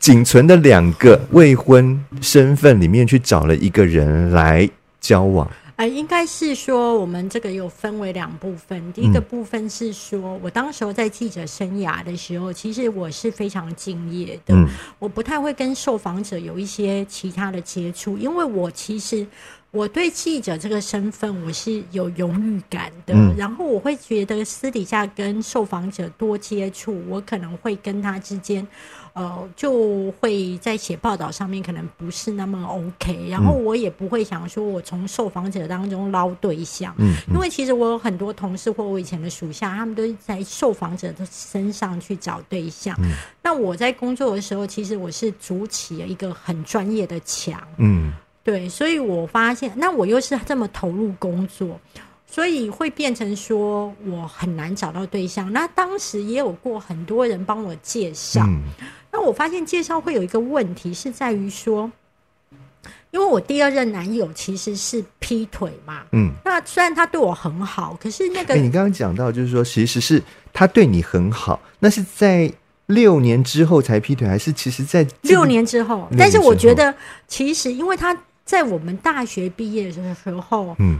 [0.00, 5.48] 仅存的两个未婚身份里面去找了一个人来交往。
[5.76, 8.92] 呃，应该是说我们这个有分为两部分。
[8.92, 14.66] 第一个嗯部分是说，我当时候在记者生涯的时候，其实我是非常敬业的，嗯
[14.98, 19.26] 我不太会跟受访者有一些其他的接触，因为我其实
[19.70, 28.66] 我对记者这个身份我是有荣誉感的，嗯然后我会觉得私底下跟受访者多接触，我可能会跟他之间。
[29.12, 42.96] 呃，就会在写报道上面可能不是那么 OK，然后我也不会想说我从受访者当中捞对象，嗯因为其实我有很多同事或我以前的属下，他们都是在受访者的身上去找对象。
[43.02, 43.12] 嗯。
[43.42, 48.12] 那我在工作的时候，其实我是筑起了一个很专业的墙，嗯。
[48.42, 51.78] 对，所以我发现，那我又是这么投入工作，
[52.26, 55.52] 所以会变成说我很难找到对象。
[55.52, 58.62] 那当时也有过很多人帮我介绍，嗯
[59.12, 61.90] 那我发现介绍会有一个问题是在于说，
[63.10, 66.30] 因为我第二任男友其实是劈腿嘛，嗯。
[66.44, 72.52] 那虽然他对我很好，可是那个、哎、你刚刚讲到，就是说，其实是他对你很好，那是在
[72.86, 76.94] 六年之后才劈腿，还是其实在六年之后，但是我觉得
[77.26, 80.98] 其实因为他在我们大学毕业的时候，嗯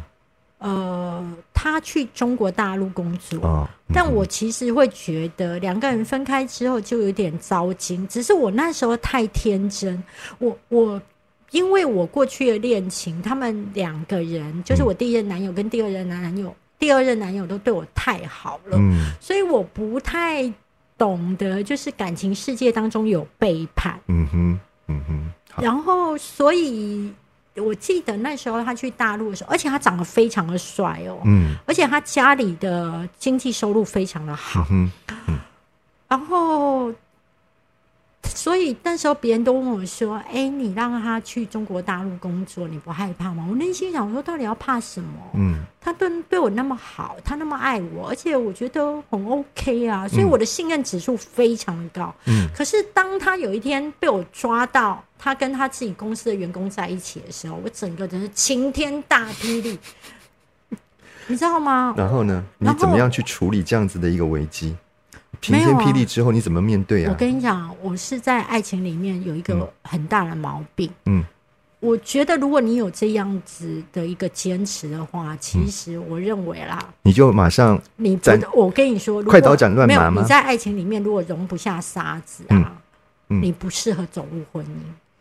[0.61, 3.38] 呃，他去中国大陆工作。
[3.40, 10.01] 哦，嗯但我其实会觉得两个人分开之后就有点糟心，只是我那时候太天真，
[10.38, 11.03] 我我
[11.51, 19.11] 因为我过去的恋情，他们两个人就是我第一任男友跟第二任男友，第二任男友都对我太好了，嗯。
[19.20, 20.53] 所以我不太
[20.96, 27.12] 懂得就是感情世界当中有背叛，嗯哼嗯哼，然后所以
[27.57, 31.57] 我记得那时候他去大陆的时候，而且他长得非常的帅哦，嗯。
[31.67, 34.67] 而且他家里的经济收入非常的好。
[34.71, 34.91] 嗯，
[35.27, 35.39] 哼
[36.09, 36.93] 然后，
[38.35, 45.09] 所以那时候别人都问我说：“哎、你让他去中国大陆工作，你不害怕吗？”我内心想说，到底要怕什么？
[45.35, 52.14] 嗯他对对我那么好，他那么爱我，而且我觉得很 OK 啊，所以我的信任指数非常的高。
[52.27, 59.79] 嗯可是当他有一天被我抓到，他跟他自己公司的员工在一起的时候，我整个真是晴天大霹雳，
[61.29, 61.95] 你知道吗？
[61.97, 64.77] 然后呢，你怎么样去处理这样子的一个危机？
[65.40, 67.14] 晴天霹雳之后，你怎么面对我啊？
[67.18, 70.90] 跟你讲，我是在爱情里面有一个很大的毛病。
[71.07, 71.24] 嗯。
[71.81, 82.76] 我觉得如果你有这样子的一个坚持的话，其实我认为啦，你就马上你不斩，我跟你说，快刀斩乱麻你在爱情里面如果容不下沙子啊，
[83.29, 84.68] 你不适合走入婚姻，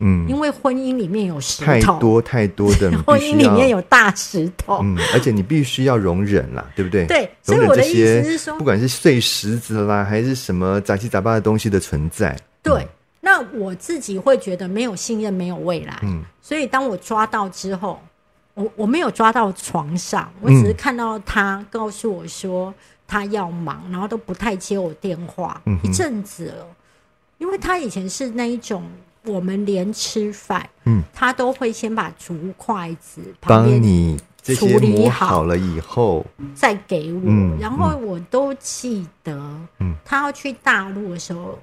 [0.00, 4.80] 嗯，因为婚姻里面有石头太头，多太多的， 婚姻里面有大石头。
[4.82, 7.06] 嗯，而且你必须要容忍啦，对不对？
[7.06, 12.86] 对所以我的意思些是说不管是碎石子啦，还是什么杂七杂八的东西的存在，对，
[13.20, 15.98] 那我自己会觉得没有信任，没有未来。
[16.02, 18.00] 嗯所以当我抓到之后，
[18.54, 22.72] 我我没有抓到床上，我只是看到他告诉我说
[23.06, 26.66] 他要忙，然后都不太接我电话，嗯一阵子了。
[27.38, 28.82] 因为他以前是那一种，
[29.30, 37.58] 我们连吃饭，嗯，他都会先把竹筷子旁帮边你这些处理磨好好了以后，再给我，嗯。
[37.60, 39.32] 然后我都记得，
[39.78, 39.94] 嗯。
[40.04, 41.58] 他要去大陆的时候，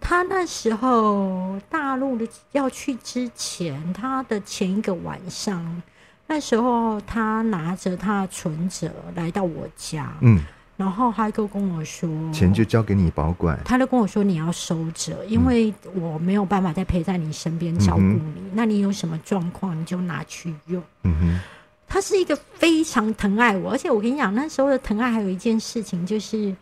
[0.00, 5.82] 他那时候大陆的要去之前，他的前一个晚上，
[6.26, 10.40] 那时候他拿着他的存折来到我家，嗯，
[10.82, 20.82] 然后他就跟我说，钱就交给你保管，他就跟我说你要收着，因为我没有办法再陪在你身边照顾你，那你有什么状况你就拿去用。
[21.04, 21.40] 嗯哼，
[21.86, 26.52] 他是一个非常疼爱我，而且我跟你讲，那时候的疼爱还有一件事情，就是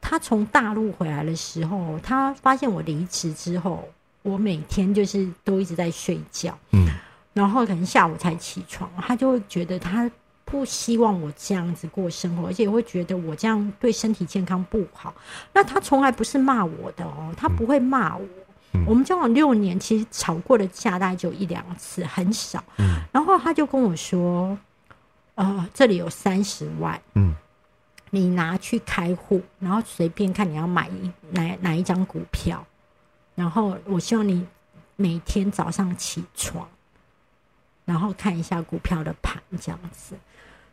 [0.00, 3.88] 他从大陆回来的时候，他发现我离职之后，
[4.22, 6.86] 我每天就是都一直在睡觉，嗯，
[7.34, 10.08] 然后可能下午才起床，他就会觉得他
[10.52, 15.14] 不希望我这样子过生活，而且会觉得我这样对身体健康不好。
[15.54, 18.26] 那他从来不是骂我的哦，他不会骂我。
[18.86, 22.62] 我们交往六年，其实吵过的架大概就一两次，很少。
[22.76, 24.58] 嗯，然后他就跟我说
[25.36, 27.34] ：“呃，这里有三十万，嗯，
[28.10, 32.62] 你拿去开户，然后随便看你要买一哪哪一张股票，
[33.34, 34.46] 然后我希望你
[34.96, 36.68] 每天早上起床，
[37.86, 40.14] 然后看一下股票的盘，这样子。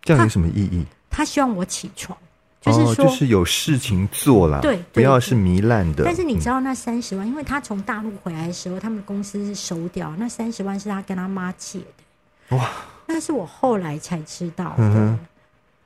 [0.01, 0.85] 这样有什么意义？
[1.09, 2.17] 他希望我起床。”
[2.61, 6.03] 就是说，就是有事情做了，对，不要是糜烂的。
[6.03, 12.57] 但是你知道那三十万，因为他从大陆回来的时候，他们公司是收掉那三十万，是他跟他妈借的。
[12.57, 12.69] 哇，
[13.07, 15.17] 那是我后来才知道的。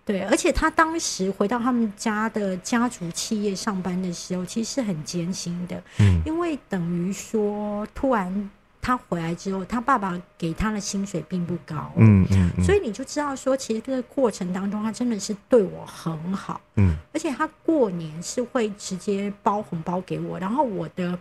[0.04, 5.80] 对，而且他当时回到他们家的家族企业上班的时候，其实是很艰辛的。
[6.00, 8.50] 嗯，因为等于说突然。
[8.84, 21.18] 他回来之后，他爸爸给他的薪水并不高，嗯嗯，所以你就知道说，其实这个过程当中，他真的是对我很好，嗯，而且他过年是会直接包红包给我，然后我的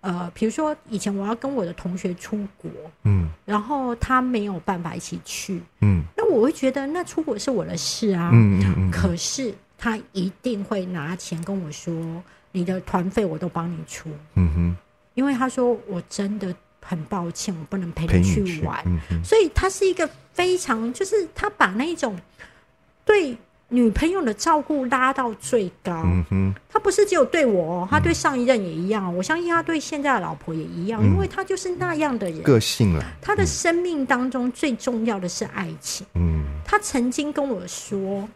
[0.00, 2.70] 呃，比如说以前我要跟我的同学出国，
[3.04, 11.92] 嗯，然后他没有办法一起去，嗯，那我会觉得那出国是我的事啊，嗯嗯嗯，可是他一定会拿钱跟我说，
[12.52, 14.76] 你的团费我都帮你出，嗯哼，
[15.12, 16.56] 因为他说我真的。
[16.82, 18.84] 很抱歉，我不能陪你去玩。
[19.24, 22.18] 所以他是一个非常，就是他把那一种
[23.04, 23.36] 对
[23.68, 26.04] 女朋友的照顾拉到最高。
[26.68, 29.14] 他不是只有对我，他对上一任也一样。
[29.16, 32.42] 我相信他对现在的老婆也一样，因为他就是那样的人。
[32.42, 33.04] 个性了。
[33.20, 36.06] 他的生命当中最重要的是爱情。
[36.14, 38.28] 嗯，他曾经跟我说：“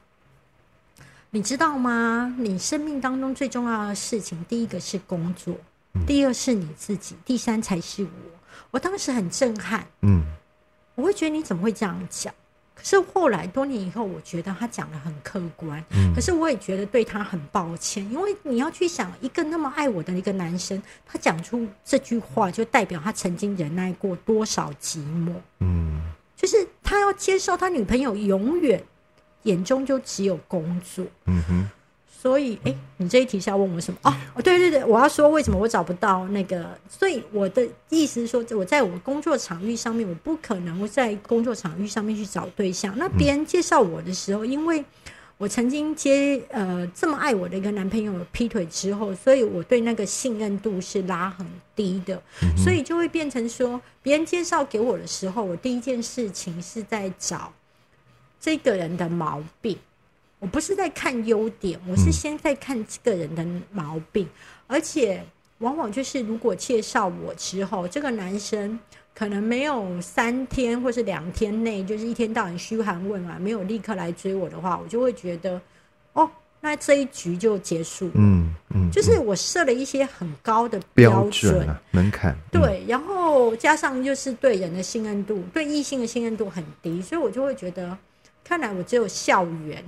[1.31, 2.35] 你知道吗？
[2.39, 5.55] 你生命当中最重要的事情，第一个是工作，
[6.07, 8.09] 第二是你自己，第三才是我。”
[8.71, 10.25] 我当时很震撼，嗯，
[10.95, 12.33] 我会觉得你怎么会这样讲？
[12.75, 26.03] 可是后来多年以后，我觉得他讲的很客观，嗯，可是我也觉得对他很抱歉，因为你要去想一个那么爱我的一个男生，他讲出这句话，就代表他曾经忍耐过多少寂寞，嗯，
[26.37, 28.85] 就是他要接受他女朋友永远
[29.45, 31.71] 眼中就只有工作，嗯哼。
[32.27, 34.01] 所以，哎，你这一题是要问我什么？
[34.03, 36.77] 哦，对对对，我要说为什么我找不到那个。
[36.89, 42.93] 所以我的意思是说，我在我工作场域上面，我不可能在工作场域上面去找对象。
[42.99, 44.85] 那别人介绍我的时候，因为
[45.39, 51.47] 我曾经接呃这么爱我的一个男朋友劈腿之后，所以我对那个信任度是拉很
[51.77, 52.21] 低的，
[52.57, 57.53] 所以就会变成说，别人介绍给我的时候，我第一件事情是在找
[58.41, 59.79] 这个人的毛病。
[60.39, 64.29] 我不是在看优点，我是先在看这个人的毛病，
[64.67, 65.25] 而且
[65.59, 68.79] 往往就是如果介绍我之后，这个男生
[69.15, 75.59] 可能没有三天或是两天内，就是一天到晚嘘寒问暖，没有立刻来追我的话，我就会觉得，
[76.13, 76.31] 哦，
[76.61, 78.11] 那这一局就结束。
[78.15, 87.97] 嗯嗯，就是我设了一些很高的标准门槛，对，然后加上就是对人的信任度，对异性的信任度很低，所以我就会觉得，
[88.45, 89.83] 看来我只有校园。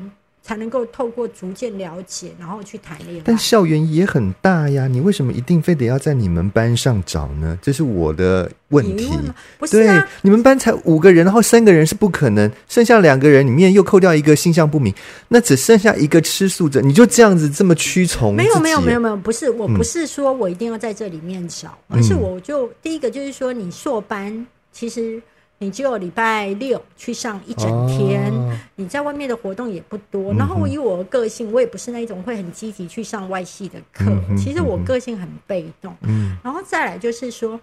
[0.49, 3.22] 才能够透过逐渐了解，然后去谈恋爱。
[3.22, 7.59] 但校园也很大呀，你为什么一定非得要在你们班上找呢？
[7.61, 9.11] 这是我的问题。
[9.59, 14.94] 不是啊，你们班才五个人，然后三个人是不可能，剩下两个人里面又扣掉一个性向不明，
[15.28, 16.80] 那只剩下一个吃素者。
[16.80, 18.34] 你就这样子这么屈从？
[18.34, 25.20] 没有没有没有没有，不是，我不是说我一定要在这里面找，而是我就第一个就是说，你硕班其实。
[25.61, 28.33] 你只有礼拜六去上一整天，
[28.77, 30.33] 你在外面的活动也不多。
[30.35, 34.05] 然后以我的个性，我也不是那种会很积极去上外系的课。
[34.37, 35.93] 其实我个性很被动。
[36.03, 37.61] 嗯，然后再来就是说，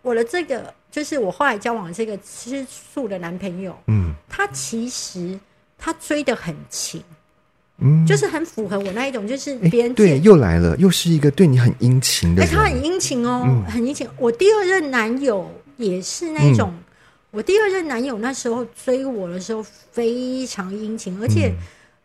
[0.00, 5.38] 我的这个就是我后来交往这个吃素的男朋友，嗯，他其实
[5.76, 7.02] 他追的很勤，
[7.80, 12.42] 嗯，就是很符合我那一种，就是别人对又来了，又是一个对你很殷勤的。
[12.42, 14.08] 哎，他很殷勤哦，很殷勤。
[14.16, 15.46] 我第二任男友
[15.76, 16.72] 也是那种。
[17.34, 21.52] 我第二任男友那时候追我的时候非常殷勤，而且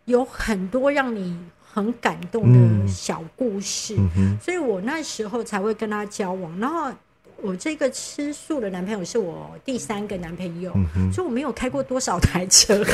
[0.05, 1.37] 有很多让你
[1.71, 3.95] 很感动的小故事，
[4.41, 6.59] 所以我那时候才会跟他交往。
[6.59, 6.91] 然后
[7.41, 10.71] 我这个吃素的男朋友是我第三个男朋友，
[11.13, 12.83] 所以我没有开过多少台车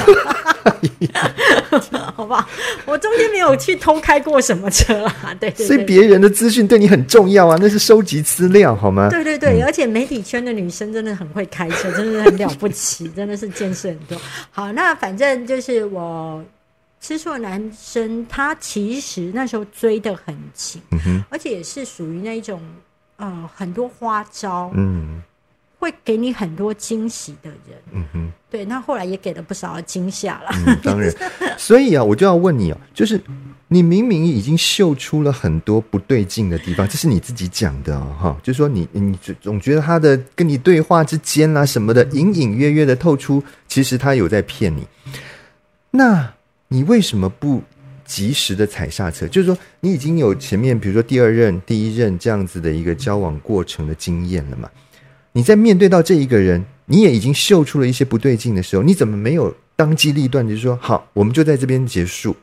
[2.15, 2.47] 好不好？
[2.85, 5.53] 我中间没有去偷开过什么车啊，对。
[5.55, 9.09] 所以别人的资讯对你很重要啊，那是收集资料，好吗？
[9.09, 14.17] 对对对，而且媒体圈的女生真的很会开车，真的很了不起，真的是见识很多。
[14.51, 16.43] 好，那反正就是我
[17.01, 20.81] 吃素的男生，他其实那时候追的很紧，
[21.29, 22.61] 而且也是属于那一种。
[23.18, 25.22] 呃，很多花招，嗯，
[25.80, 30.49] 会给你很多惊喜的人，嗯哼，对，那后来也给了不少惊吓了，
[30.84, 31.13] 当然，
[31.57, 33.22] 所以啊，我就要问你啊，就是
[33.68, 44.86] 你明明已经嗅出了很多不对劲的地方，这是你自己讲的哈，就是说你你总觉得他的跟你对话之间啊什么的，隐隐约约的透出，其实他有在骗你，
[45.91, 46.34] 那
[46.68, 47.63] 你为什么不？
[48.06, 54.70] 及时的踩刹车，就是说你已经有前面比如说第二任、第一任这样子的一个交往过程的经验了嘛？
[55.34, 62.36] 你在面对到这一个人，你也已经嗅出了一些不对劲的时候，你怎么没有当机立断，就是说好，我们就在这边结束？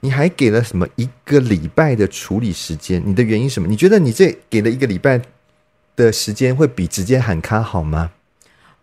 [0.00, 3.02] 你还给了什么一个礼拜的处理时间？
[3.04, 3.66] 你的原因什么？
[3.66, 5.20] 你觉得你这给了一个礼拜
[5.96, 8.12] 的时间，会比直接喊卡好吗？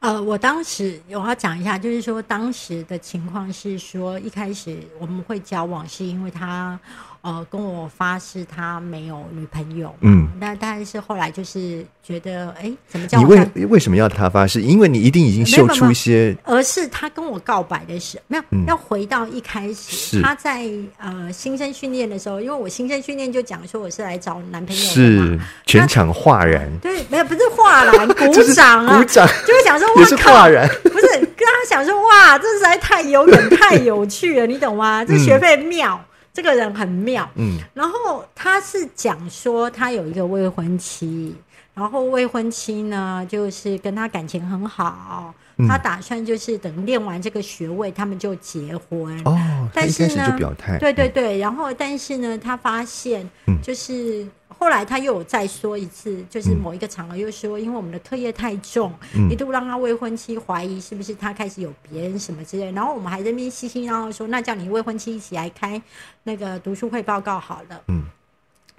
[0.06, 6.80] 呃，我当时我要讲一下，就是说当时的情况是说，一开始我们会交往，是因为他。
[7.26, 14.62] 呃，跟我发誓他没有女朋友，嗯，那但是后来就是觉得，哎，怎么叫你为为什么要他发誓？
[14.62, 20.70] 因为你一定已经秀出一些，而是他跟我告白的时候，没有，要回到一开始，他在
[21.00, 35.04] 呃新生训练的时候，因为我新生训练就讲说我是来找男朋友的嘛，全场哗然，对，没有不是哗然， 鼓掌啊，鼓掌，就是想说也是哗然，不是跟他想说哇，这实在太有点太有趣了，你懂吗？
[35.10, 36.00] 这学费妙。
[36.36, 41.34] 这个人很妙，嗯，然后他是讲说他有一个未婚妻，
[41.74, 45.34] 然后未婚妻呢就是跟他感情很好，
[45.68, 49.20] 他打算就是等练完这个学位，他们就结婚。
[49.24, 49.68] 哦。
[49.74, 53.28] 但是呢，就表态，对对对，然后但是呢，他发现
[53.64, 54.28] 就是。
[54.66, 58.92] 后来他又有再说一次，就是某一个场合又说，因为我们的课业太重，
[59.30, 62.72] 一度让他未婚妻怀疑是不是他开始有别人什么之类。
[62.72, 65.80] 然后我们还在那边嘻嘻闹闹说，那叫你未婚妻一起来开
[66.24, 67.84] 那个读书会报告好了。
[67.90, 68.06] 嗯，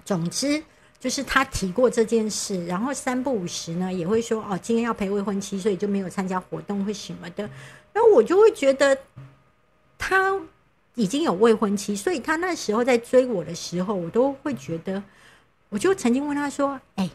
[0.03, 0.61] 总之
[0.99, 7.49] 就是他提过这件事，然后三不五时呢也会说哦，今天要陪未婚妻，所以就没有参加活动或什么的。
[7.93, 8.97] 然后我就会觉得
[9.97, 10.37] 他
[10.95, 15.01] 已经有未婚妻，所以他那时候在追我的时候，我都会觉得。
[15.69, 17.09] 我就曾经问他说：“哎，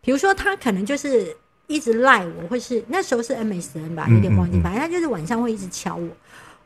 [0.00, 6.08] 比如说他可能就是一直赖我，或是那时候是 MSN 吧，有点忘记，反正他就是晚上会一直敲我。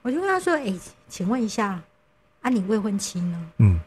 [0.03, 0.73] 我就问他说：‘哎，
[1.09, 1.81] 请问一下，
[2.41, 3.81] 啊，你未婚妻呢？’嗯，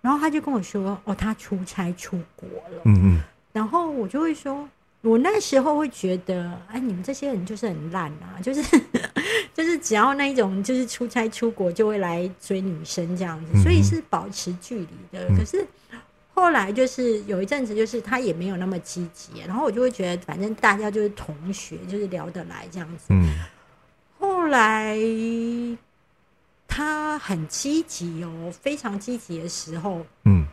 [0.00, 3.22] 然后他就跟我说：‘哦，他出差出国了。’嗯嗯，
[3.52, 4.68] 然后我就会说，
[5.00, 8.62] 我那时候会觉得，哎，你们这些人就是很烂啊， 就是
[9.52, 15.26] 就是只要那一种就是出差出国就会来追女生这样子，所以是保持距离的。
[15.36, 15.66] 可是。
[16.36, 23.06] 后来就是有一阵子，就是他也没有那么积极，然后我就会觉得，反正大家就是同学，就是聊得来这样子。
[23.08, 23.40] 嗯。
[24.18, 24.98] 后来
[26.68, 30.46] 他很积极哦，非常积极的时候，嗯，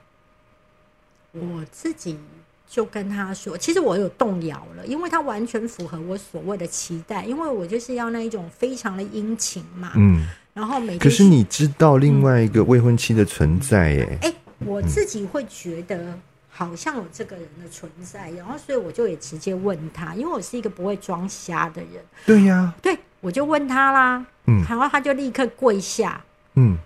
[1.33, 2.17] 我自己
[2.65, 9.91] 就跟他说，其实我有动摇了，因为他完全符合我所谓的期待，因为我就是要那一种非常的殷勤嘛。
[9.97, 10.25] 嗯。
[10.53, 14.17] 然后每可是你知道另外一个未婚妻的存在，哎。
[14.21, 14.33] 哎。
[14.65, 16.17] 我自己会觉得
[16.49, 22.03] 好像有这个人的存在，然后所以我就也直接问他，因为我是一个不会装瞎的人。
[22.25, 26.23] 对呀，对，我就问他啦，嗯，然后他就立刻跪下，
[26.55, 26.77] 嗯，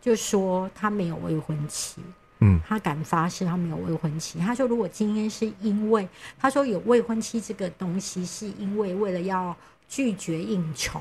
[0.00, 2.02] 就说他没有未婚妻，
[2.40, 4.38] 嗯，他敢发誓他没有未婚妻。
[4.38, 6.08] 他说如果今天是因为
[6.38, 9.56] 他说有未婚妻这个东西，是因为为了要
[9.88, 11.00] 拒绝应酬。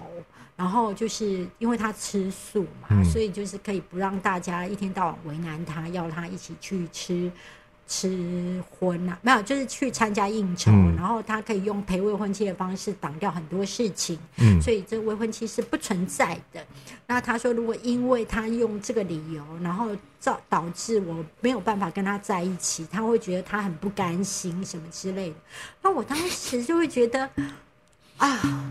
[0.59, 7.31] 然后就是因为他吃素嘛，所以就是可以不让大家一天到晚为难他，要他一起去吃
[7.87, 14.19] 吃荤啊，没有，就是去参加应酬，然后他可以用陪未婚妻的方式挡掉很多事情，
[14.61, 16.61] 所以这未婚妻是不存在的。
[17.07, 19.87] 那他说，如果因为他用这个理由，然后
[20.19, 25.35] 造导致我没有办法跟他在一起，他会觉得他很不甘心什么之类的。
[25.81, 27.29] 那我当时就会觉得
[28.17, 28.69] 啊。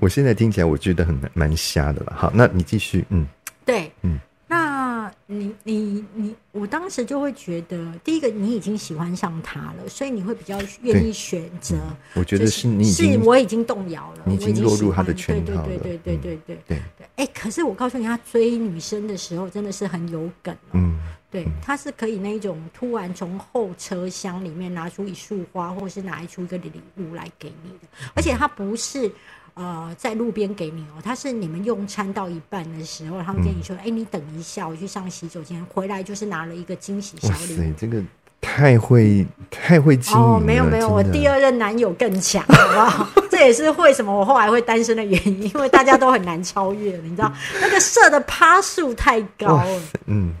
[0.00, 2.14] 我现在听起来，我觉得很蛮瞎的了。
[2.16, 3.26] 好，那你继续，嗯，
[3.64, 4.18] 对，嗯，
[4.48, 11.76] 那你你你，我当时就会觉得，第一个，你已经喜欢上他了，所以你会比较愿意选择。
[12.14, 17.06] 我觉得是你是我已经动摇了，你已经落入他的圈套了，对对对对对对对。
[17.16, 20.56] 哎，可是我告诉你，他追女生的时候真的是很有梗。
[20.72, 20.98] 嗯，
[21.30, 29.12] 对，他是可以那一种突然从后车厢里面拿出一束花，或者是拿出一个礼物来给你的，而且他不是。
[29.54, 38.02] 呃，在路边给你哦，他是你们用餐到一半的时候，他们跟你说：“哎，你等一下，我去上洗手间，回来就是拿了一个惊喜小礼物。”这个
[38.40, 40.40] 太会太会经营了。
[40.40, 43.08] 没有没有，我第二任男友更强，好不好？
[43.30, 47.30] 这也是为什么我后来会单身的原因，因为大家都很难超越，你知道，
[47.60, 49.82] 那个射的趴数太高了。
[50.06, 50.34] 嗯，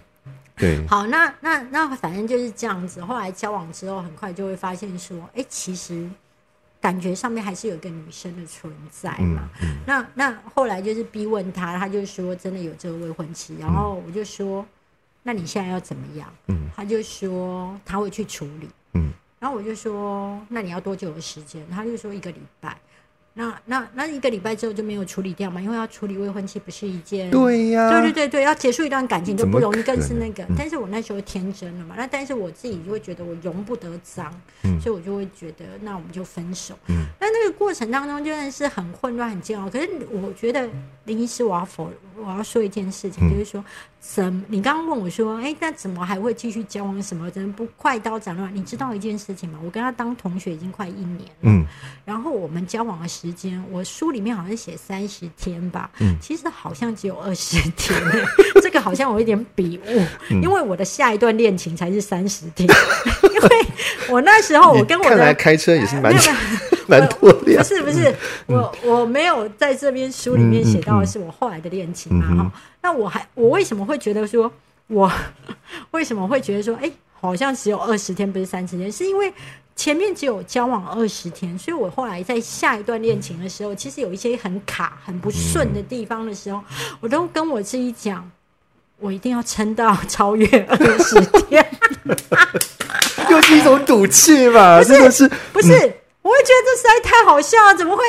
[0.56, 0.86] 对。
[0.86, 3.02] 好，那那那反正就是这样子。
[3.04, 6.08] 后来交往之后，很快就会发现说：“哎，其实。”
[6.82, 9.48] 感觉上面还是有一个女生的存在嘛？
[9.86, 13.56] 那那后来就是逼问他，他就说真的有这个未婚妻。
[13.60, 14.66] 然后我就说，
[15.22, 16.28] 那你现在要怎么样？
[16.48, 18.68] 嗯，他就说他会去处理。
[18.94, 21.64] 嗯，然后我就说，那你要多久的时间？
[21.70, 22.76] 他就说一个礼拜。
[23.34, 25.60] 那那那一个礼拜之后就没有处理掉嘛？
[25.60, 30.44] 因为要处理未婚妻不是一件对呀，对对对对，要结束一段感情就不容易，更是那个。
[30.56, 34.30] 但是我那时候天真了嘛，那但是我自己就会觉得我容不得脏，
[34.82, 36.78] 所以我就会觉得那我们就分手。
[36.86, 39.70] 那那个过程当中真的是很混乱、很煎熬。
[39.70, 40.68] 可是我觉得
[41.04, 43.64] 林医师，我要否我要说一件事情，就是说。
[44.04, 44.44] 怎？
[44.48, 47.00] 你刚刚问我说：“哎，那怎么还会继续交往？
[47.00, 47.30] 什么？
[47.30, 48.52] 真不快刀斩乱？
[48.52, 49.60] 你知道一件事情吗？
[49.64, 51.42] 我跟他当同学已经快一年了。
[51.42, 51.64] 嗯，
[52.04, 55.88] 然后我们交往的时间，我书里面好像写三十天吧。
[56.00, 57.96] 嗯，其实好像只有二十天。
[58.60, 62.68] 这个好像我有一点笔误，因为我的下一段恋情才是三十天。
[63.22, 63.66] 因为
[64.08, 66.12] 我那时候我跟我的开车也是蛮
[66.88, 67.56] 蛮多的。
[67.56, 68.12] 不是不是，
[68.46, 72.44] 我我没有在这边书里面写到的是我后来的恋情嘛？
[72.44, 72.52] 哈。
[72.82, 74.52] 那我还我为什么会觉得说，
[74.88, 75.10] 我
[75.92, 78.90] 为什么会觉得说，哎，好像只有二十天，不是三十天？
[78.90, 79.32] 是因为
[79.74, 86.62] 前面只有交往二十天，所以我后来在下一段恋情的时候，其实有一些很卡、很不顺的地方的时候，
[87.00, 88.28] 我都跟我自己讲，
[88.98, 91.64] 我一定要撑到 超越二十天，
[93.30, 94.82] 又是一种赌气嘛？
[94.84, 95.72] 真的是不是？
[96.22, 98.02] 我会觉得这实在太好笑了，怎么会？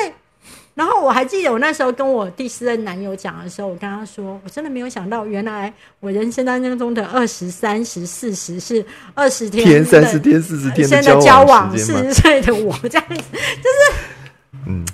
[0.74, 13.98] 然后我还记得我那时候跟我第四任男友讲的时候，我跟他说：“我真的没有想到，原来我人生当中的二十三十四十是二十天、三十天、四十天的交往，四十岁的我这样子，就是
[14.66, 14.84] 嗯，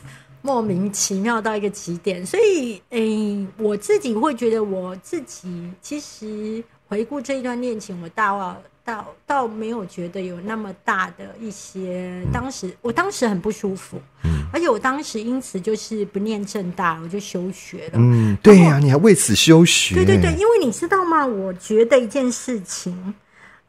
[0.42, 2.26] 莫名其妙到一个极点。
[2.26, 8.60] 所以，诶，我自己会觉得，我自己其实回顾这一段恋情，我大忘。
[8.82, 21.24] 倒倒没有觉得有那么大的一些，当时我当时很不舒服，嗯，而且我当时因此就是不念正大，我就休学了，嗯，对呀，你还为此休学，对对对，因为你知道吗？
[21.24, 23.14] 我觉得一件事情。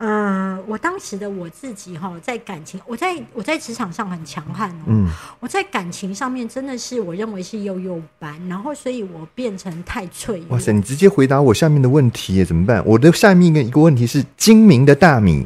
[0.02, 4.86] 呃，我当时的我自己哈，在感情，我在我在职场上很强悍哦。
[4.88, 5.08] 嗯，
[5.40, 10.42] 我在感情上面真的是我认为是幼幼班，然后所以我变成太脆。
[10.50, 12.84] 哇塞，你直接回答我下面的问题怎么办？
[12.84, 15.46] 我的下面一个一个问题是：精明的大米，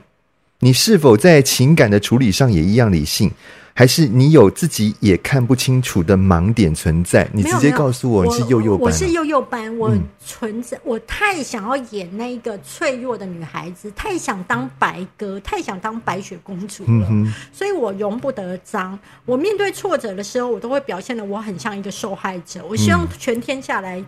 [0.66, 3.30] 你是否在情感的处理上也一样理性？
[3.76, 7.30] 还是你有自己也看不清楚的盲点存在？
[7.32, 8.82] 你直接告诉我你是幼幼班。
[8.82, 9.93] 我是幼幼班，我
[10.26, 17.07] 存在，我太想要演那个脆弱的女孩子，太想当白鸽，太想当白雪公主了，
[17.53, 18.97] 所以我容不得脏。
[19.24, 22.66] 我面对挫折的时候，我都会表现的我很像一个受害者。
[22.68, 24.03] 我希望全天下来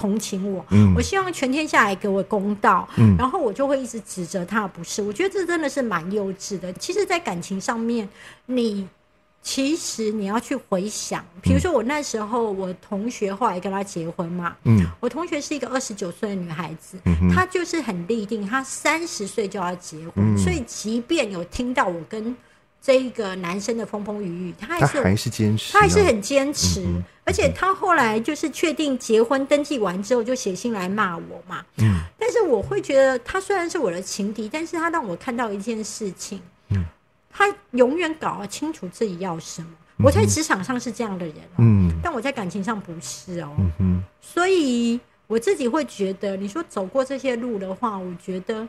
[0.00, 0.64] 同情我，
[0.96, 2.88] 我希望全天下来给我公道，
[3.18, 5.02] 然后我就会一直指责他不是。
[5.02, 6.72] 我觉得这真的是蛮幼稚的。
[6.74, 8.08] 其实，在感情上面，
[8.46, 8.88] 你。
[9.42, 14.54] 其实你要去回想，比如说我那时候，我同学后来跟他结婚嘛。
[14.64, 16.98] 嗯，我同学是一个二十九岁的女孩子，
[17.34, 22.36] 她就是很立定，她三十岁就要结婚，所以即便有听到我跟
[22.82, 26.84] 这一个男生的风风雨雨，他还是还是坚持，他还是很坚持。
[27.24, 31.64] 而且他后来就是确定结婚登记完之后，就写信来骂我嘛。
[31.76, 36.40] 嗯，但是我会觉得，他虽然是我的情敌，但是他让我看到一件事情。
[36.70, 36.84] 嗯
[37.32, 39.68] 他永远搞清楚自己要什么。
[40.02, 43.54] 我在职场上是这样的人，嗯，但我在感情上不是哦。
[43.78, 48.66] 嗯所以我自己会觉得，你说走过这些路的话，我觉得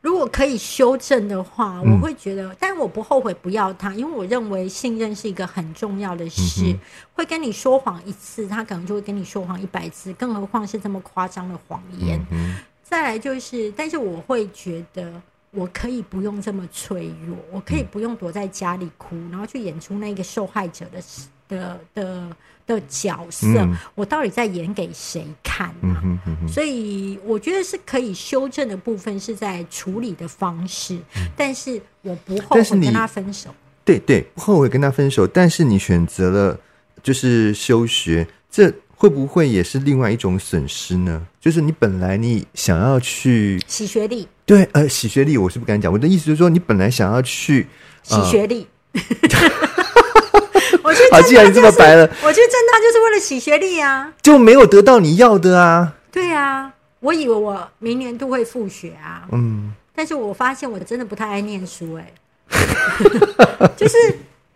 [0.00, 6.76] 如果可以修正的话，我会觉得，但我不后悔不要他，因为我认为信任是一个很重要的事。
[7.12, 12.18] 会跟你说谎一次，他可能就会跟你说谎一百次，更何况是这么夸张的谎言。
[12.82, 15.20] 再来就是，但是我会觉得。
[15.52, 21.02] 我可以不用这么脆弱，我可以不用躲在家里哭，然后去演出那个受害者的
[21.48, 22.36] 的的
[22.74, 23.46] 的角色。
[23.94, 26.18] 我到底在演给谁看呢？
[26.48, 30.98] 所以我觉得是可以修正的部分是在处理的方式，
[31.36, 33.54] 但是我不后悔跟他分手。
[33.84, 36.58] 对对，不后悔跟他分手，但是你选择了
[37.02, 41.26] 就是休学，这会不会也是另外一种损失呢？
[41.40, 45.90] 就是你本来你想要去洗学历，对，呃，洗学历我是不敢讲。
[45.92, 47.66] 我的意思就是说，你本来想要去
[48.02, 48.66] 洗学历。
[51.12, 55.94] 我去好，既然你这么白了，我去正大就是为了洗学历啊，就没有得到你要的啊。
[56.10, 62.12] 对啊，我以为我明年都会复学啊，嗯，但是我发现我真的不太爱念书，哎，
[63.76, 63.96] 就是。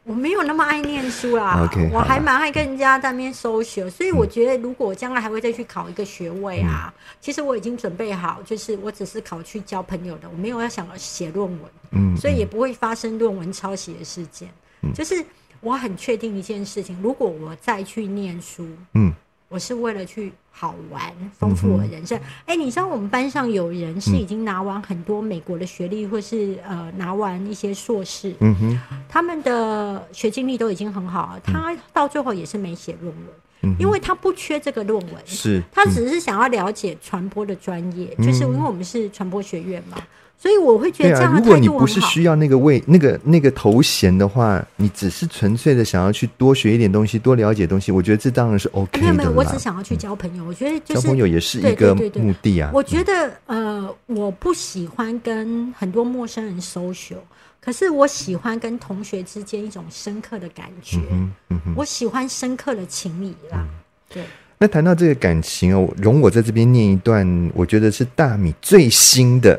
[0.07, 6.93] 我没有那么爱念书啦，我还蛮爱跟人家在那边搜学，所以我觉得如果我将来还会再去考一个学位啊，
[7.23, 11.61] 其实我已经准备好，就是我只是考去交朋友的，我没有要想要写论文，
[11.93, 14.47] 嗯，所以也不会发生论文抄袭的事件。
[14.95, 15.25] 就是
[15.65, 19.13] 我很确定一件事情，如果我再去念书，嗯。
[19.51, 21.01] 我是为了去好玩，
[21.39, 22.19] 丰富我的人生。
[22.45, 31.41] 哎，你知道我们班上有人是已经拿完很多美国的学历，或是呃拿完一些硕士，嗯哼，他们的学经历都已经很好了。
[31.45, 33.15] 他到最后也是没写论
[33.63, 39.99] 文，因为他不缺这个论文，是他只是想要了解传播的专业，就是因为我们是传播学院嘛。
[40.37, 49.15] 所以我会觉得，这样如果你不是需要那个位、那个那个头衔的话，你只是纯粹的想要去多学一点东西、多了解东西，我觉得这当然是 OK 的。
[49.15, 50.45] 没有，我只想要去交朋友。
[50.45, 52.71] 我觉得交朋友也是一个目的啊。
[52.75, 57.17] 我觉得呃，我不喜欢跟很多陌生人 social，
[57.59, 60.99] 可是我喜欢跟同学之间一种深刻的感觉。
[61.11, 63.67] 嗯嗯，我喜欢深刻的情谊啦。
[64.11, 64.23] 对。
[64.59, 69.59] 那谈到这个感情哦，容我在这边念一段，我觉得是大米最新的。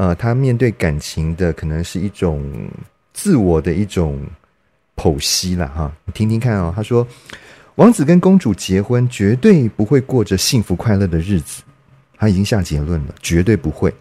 [0.00, 2.42] 呃，他面对感情的可能是一种
[3.12, 4.18] 自我的一种
[4.96, 6.72] 剖析了哈，你听听看哦。
[6.74, 7.06] 他说，
[7.74, 11.60] 王子跟公主结婚绝对不会过着幸福快乐的日子，
[12.16, 13.92] 他已经下结论了，绝对不会，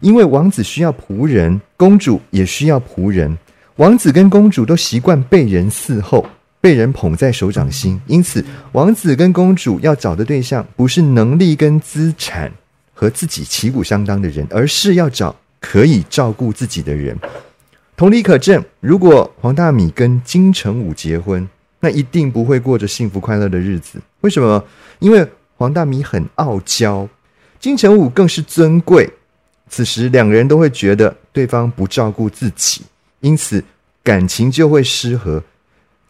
[0.00, 3.38] 因为王子需要仆人，公主也需要仆人，
[3.76, 6.26] 王子跟公主都习惯被人伺候，
[6.60, 12.50] 被人捧在手掌心，因此王子跟公主要找的对象不是能力跟资产
[12.92, 15.32] 和自己旗鼓相当的人，而是要找。
[15.66, 17.18] 可以照顾自己的人，
[17.96, 18.62] 同理可证。
[18.80, 21.48] 如果黄大米跟金城武结婚，
[21.80, 23.98] 那一定不会过着幸福快乐的日子。
[24.20, 24.62] 为什么？
[24.98, 27.08] 因为黄大米很傲娇，
[27.58, 29.10] 金城武更是尊贵。
[29.70, 32.82] 此时两个人都会觉得对方不照顾自己，
[33.20, 33.64] 因此
[34.02, 35.42] 感情就会失和。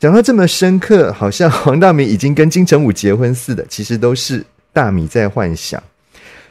[0.00, 5.80] 讲到这么深刻，好像黄大米已经跟金城武结婚似的，其实都是大米在幻想。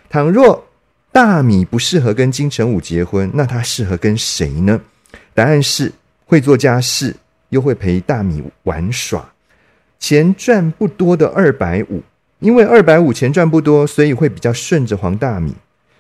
[0.10, 0.66] 倘若。
[1.14, 4.82] 大米不适合跟金城武结婚，那他适合跟谁呢？
[5.36, 5.92] 答案是
[6.26, 7.16] 会做家事
[7.50, 9.24] 又会陪大米玩耍，
[10.00, 12.02] 钱赚不多的二百五。
[12.40, 15.54] 因为二百五钱赚不多，所以会比较顺着黄大米。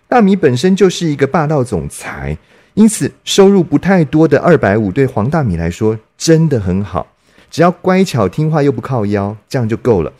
[0.07, 2.35] 大米本身就是一个霸道总裁，
[2.73, 7.05] 因此收入不太多的二百五对黄大米来说真的很好。
[7.51, 10.11] 只要乖巧听话又不靠腰，这样就够了。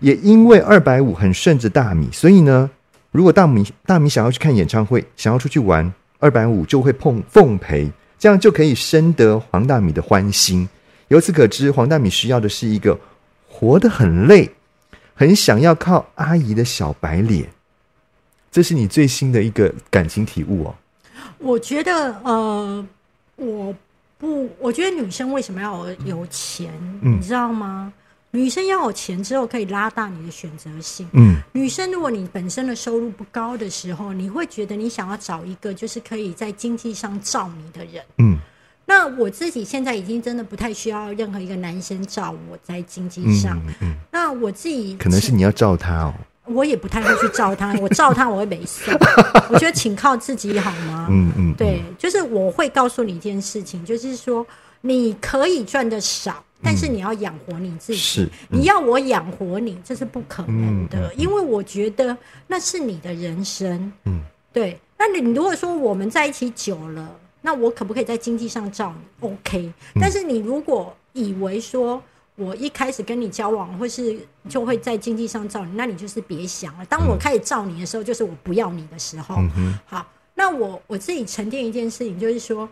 [0.00, 2.70] 也因为二百五很顺着大米，所以呢。
[3.12, 7.88] 如果大米大米想要去看演唱会，想要出去玩，二百五就会碰奉陪，
[8.18, 10.68] 这样就可以深得黄大米的欢心。
[11.08, 12.98] 由此可知，黄大米需要的是一个
[13.46, 14.50] 活得很累、
[15.14, 17.50] 很想要靠阿姨的小白脸。
[18.50, 20.74] 这是你最新的一个感情体悟哦。
[21.36, 22.86] 我觉得，呃，
[23.36, 23.74] 我
[24.16, 26.72] 不，我觉得女生为什么要有钱？
[27.02, 27.92] 你知道吗？
[28.34, 31.06] 女生要有钱之后，可以拉大你的选择性。
[31.12, 38.02] 嗯，女生如果你本身的收入不高的时候，你会觉得你想要找一个就是可以在经济上罩你的人。
[38.16, 38.38] 嗯，
[38.86, 43.60] 那我自己现在已经真的不太需要任何一个男生罩我在经济上。
[43.82, 46.14] 嗯，那我自己可能是你要罩他哦，
[46.46, 48.90] 我也不太会去照他，我照他我会没事。
[49.52, 51.06] 我觉得请靠自己好吗？
[51.10, 54.46] 嗯嗯，对，就是我会告诉你一件事情，就是说
[54.80, 56.42] 你可以赚的少。
[56.62, 63.92] 但是你要养活你自己，是你要我养活你，这是不可能的，因为我觉得那是你的人生。
[64.04, 64.78] 嗯，对。
[64.96, 69.72] 那你如果说我们在一起久了，那我可不可以在经济上照你？OK。
[70.00, 72.00] 但是你如果以为说
[72.36, 74.16] 我一开始跟你交往，或是
[74.48, 76.84] 就会在经济上照你，那你就是别想了。
[76.86, 79.34] 当我开始照你的时候，就是我不要你的时候。
[79.56, 82.68] 嗯好，那我我自己沉淀一件事情，就是说。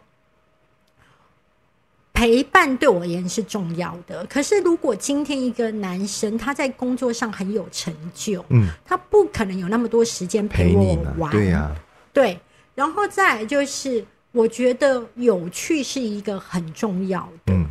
[2.20, 11.74] 陪伴对我而言是重要的，可是如果今天一个男生他在工作上很有成就，嗯，他不可能有那么多时间陪我玩，对呀，
[12.12, 12.38] 对。
[12.74, 17.54] 然后再就是，我觉得有趣是一个很重要的。
[17.54, 17.64] 嗯，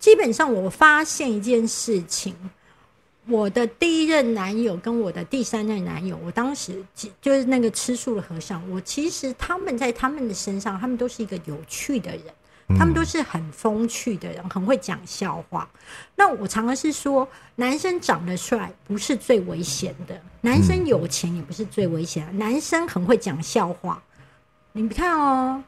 [0.00, 2.34] 基本上我发现一件事情，
[3.28, 6.84] 我的第一任男友跟我的第三任男友，我当时
[7.22, 12.22] 就是那个吃素的和尚，我其实他们在他们的身上，他们都是一个有趣的人。
[12.76, 15.68] 他们都是很风趣的人，很会讲笑话。
[16.14, 24.02] 那我常常是说，男生长得帅不是最危险的，男生有钱也不是最危险的，男生很会讲笑话。
[24.72, 25.62] 你看哦，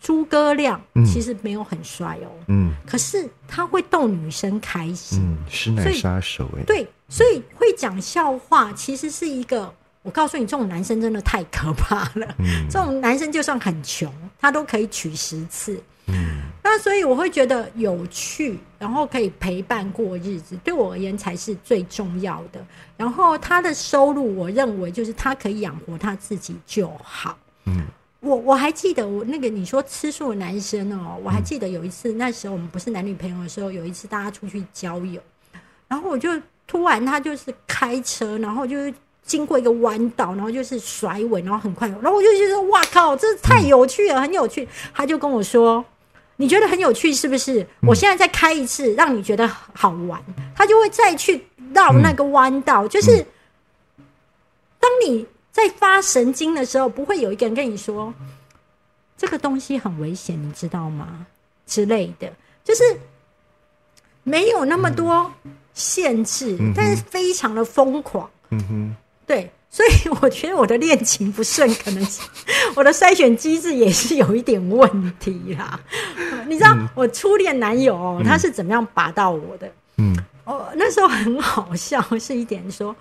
[0.00, 9.72] 诸葛亮其实没有很帅哦，嗯，可是他会逗女生开心，嗯，师奶杀手哎，对，所以会讲笑话其实是一个。
[10.02, 12.34] 我告诉你，这种男生真的太可怕了。
[12.38, 15.82] 嗯，这种男生就算很穷，他都可以娶十次。
[16.06, 22.64] 嗯，那所以我会觉得有趣，然后可以陪伴过日子，对我而言才是最重要的。
[22.96, 27.36] 然后他的收入，我认为就是他可以养活他自己就好。
[27.64, 27.84] 嗯，
[28.20, 35.20] 我我还记得我那个你说吃素的男生哦，我还记得有一次，那时候我们不是男女朋友的时候，有一次大家出去郊游，
[35.88, 36.30] 然后我就
[36.66, 38.94] 突然他就是开车，然后就是。
[39.26, 44.68] 经过一个弯道，然后就是甩尾，然后很快，然后我就觉得哇靠，这太有趣了，很有趣。
[44.94, 45.84] 他就跟我说
[46.36, 47.66] ：“你觉得很有趣是不是？
[47.82, 50.22] 我现在再开一次，让你觉得好玩。”
[50.54, 52.86] 他就会再去绕那个弯道。
[52.88, 53.24] 就是
[54.78, 58.12] 当你在发神经的时候，不会有一个人跟你说
[59.16, 61.26] ：“这个东西很危险，你知道吗？”
[61.66, 62.32] 之类的，
[62.62, 62.82] 就是
[64.22, 65.32] 没有那么多
[65.74, 68.28] 限制，但是非常的疯狂。
[68.50, 68.96] 嗯哼。
[69.26, 72.22] 对，所以我觉得我的恋情不顺，可能是
[72.74, 75.78] 我的筛选机制也是有一点问题啦。
[76.48, 79.70] 你知道我初恋男友他是怎么样拔到我的？
[79.98, 82.94] 嗯，哦，那时候很好笑，是一点说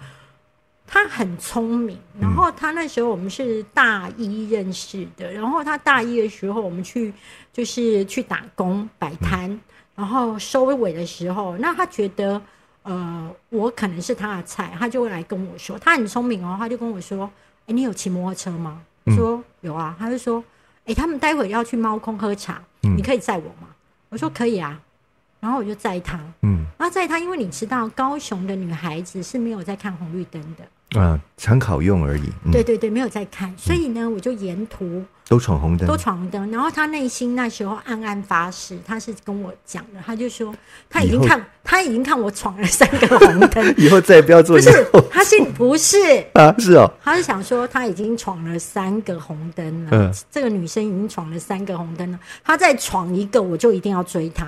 [0.86, 7.14] 他很聪明，然后他那时候我们是大一认识的，然后他大一的时候我们去
[7.54, 9.58] 就是去打工摆摊，
[9.96, 12.42] 然后收尾的时候，那他觉得。
[12.86, 17.28] 呃，我可能是他的菜，他就会来跟我说，他很聪明哦，他就跟我说，
[17.66, 18.80] 哎，你有骑摩托车吗？
[19.16, 20.44] 说有啊，他就说，
[20.86, 23.70] 哎，他们待会要去猫空喝茶，你可以载我吗？
[24.10, 24.80] 我说可以啊，
[25.40, 30.64] 然后我就载他，嗯，然后载他，因为你知道，高雄的女孩子是没有在看红绿灯的。
[31.00, 32.24] 啊，参考用而已。
[32.52, 36.50] 对对对，没有在看，所以呢，我就沿途都闯红灯，都闯红灯。
[36.52, 40.54] 然后他内心那时候暗暗发誓，他是跟我讲的，他就说
[40.90, 44.56] 他已经看，他已经看我闯了三个红灯， 以后再也不要做。
[44.58, 45.98] 不是，他是不是
[46.34, 46.54] 啊？
[46.60, 49.90] 是哦，他是想说他已经闯了三个红灯了。
[49.92, 54.46] 嗯，这个女生已经闯了三个红灯了，他再闯一个，我就一定要追他。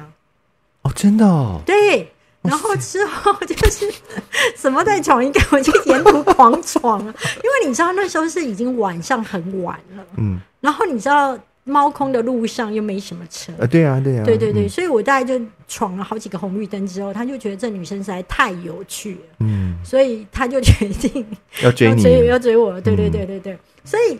[0.83, 2.11] 哦，真的哦，对。
[2.47, 3.91] 然后之后就是
[4.55, 7.13] 什么在闯一个，我就沿途狂闯啊！
[7.43, 10.39] 因为你知道那时候是已经晚上很晚了，嗯。
[10.59, 19.77] 然后你知道猫空的路上又没什么车，啊，对啊，对啊，对对对，所以我大概就闯了好几个红绿灯之后，他就觉得这女生实在太有趣了，嗯。
[19.83, 21.25] 所以他就决定
[21.61, 23.57] 要追你，要追我，对对对对对。
[23.83, 24.17] 所以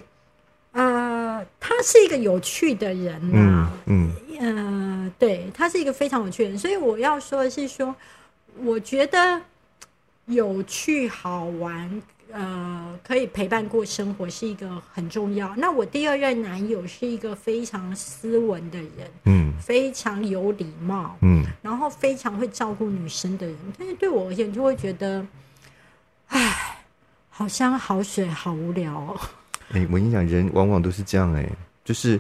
[0.74, 7.96] 呃，他是一个有趣的人呐，嗯嗯，对他是一个非常有趣的人，所以我要说的是说。
[8.64, 9.42] 我觉得
[10.26, 12.02] 有趣好玩，
[12.32, 15.56] 呃，可以陪伴过生活是一个很重要。
[15.56, 23.56] 那我第二任男友是一个非常斯文的人，嗯，非常有礼貌，嗯，然后非常会照顾女生的人。
[23.78, 25.26] 但是对我而言，就会觉得，
[26.28, 26.84] 唉，
[27.30, 28.94] 好山好水好无聊。
[28.94, 29.20] 哦。
[29.72, 31.50] 哎，我跟你讲，人往往都是这样，哎，
[31.84, 32.20] 就是。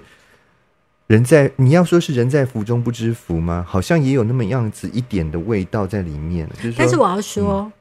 [1.07, 3.65] 人在你要说是人在福中不知福吗？
[3.67, 6.47] 好像也有那么样子一点的味道在里面。
[6.61, 7.71] 就是，但是我要说，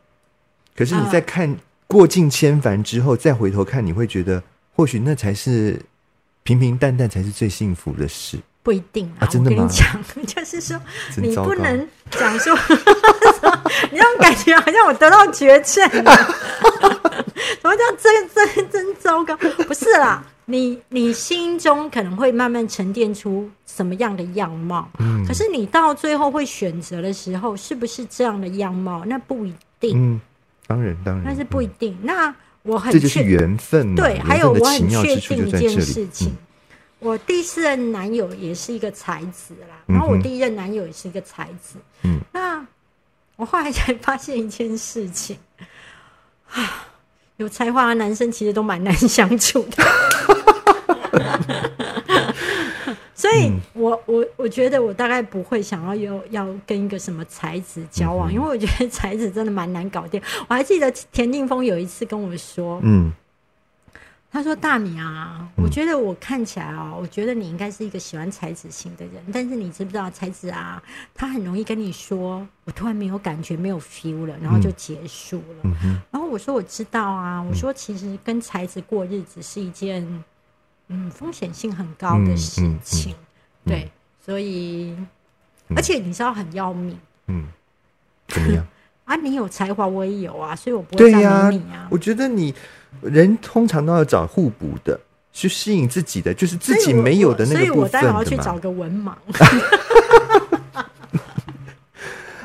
[0.77, 1.57] 可是你在看
[1.89, 5.81] 过尽千帆之后，再回头看，你会觉得或许那才是
[6.45, 8.39] 平平淡淡才是最幸福的事。
[8.63, 9.69] 不一定啊，真的吗？
[9.71, 9.87] 讲
[10.27, 10.81] 就是说，
[11.19, 12.57] 你不能讲说，
[13.91, 15.89] 你让感觉好像我得到绝症。
[17.61, 19.37] 什么叫真真真糟糕？
[19.37, 20.25] 不是啦。
[20.49, 29.05] 你你心中可能会慢慢沉淀出什么样的样貌，嗯，可是你到最后会选择的时候，是不是这样的样貌？
[29.05, 30.21] 那不一定，嗯，
[30.69, 31.99] 当然当然，但是不一定。
[32.01, 32.33] 那
[32.63, 36.33] 我很这就是缘分，对，还有我很确定一件事情，
[37.01, 42.65] 我第四任男友也是一个才子啦，然后我第一任男友也是一个才子，嗯，那
[43.35, 45.37] 我后来才发现一件事情，
[46.53, 46.87] 啊。
[47.37, 49.85] 有才华的男生其实都蛮难 相处的，
[53.15, 60.21] 所以我我我觉得我大概不会想要有要跟一个什么才子交往，因为我觉得才子真的蛮难搞定。
[60.49, 63.13] 我还记得田定峰有一次跟我说，嗯。
[64.37, 69.15] 他说：“大米啊，我觉得我看起来哦，我觉得你应该是一个喜欢才子型的人。
[69.33, 70.83] 但是你知不知道才子啊，
[71.15, 75.71] 他很容易跟你说，我突然没有感觉，没有 feel 了，然后就结束了。
[76.11, 80.07] 然后我说我知道啊，我说其实跟才子过日子是一件
[80.89, 83.15] 嗯风险性很高的事情，
[83.65, 83.91] 对。”
[84.23, 84.95] 所以，
[85.75, 87.47] 而且你知道很要命，嗯，
[88.29, 88.67] 怎么样？
[89.07, 91.87] 啊，你有才华，我也有啊，所以我不会赞美你啊。
[91.89, 92.55] 我觉得你
[93.01, 95.01] 人通常都要找互补的，
[95.33, 99.13] 去吸引自己的，就是自己没有的那个部分所以我待会要去找个文盲。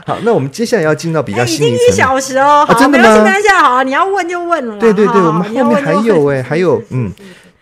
[0.06, 1.96] 好，那我们接下来要进到比较哎，已经一心灵层面。
[1.96, 4.80] 小时哦，好，啊真的没关系，吗没关系，好啊，你要问就问了啦。
[4.80, 7.12] 对对对好我们后面还有哎还有嗯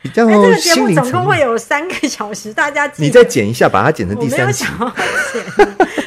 [0.02, 4.66] 比较哎，这个节心目总共会有三个小时，大家记你得再剪一下，把它剪成第三集。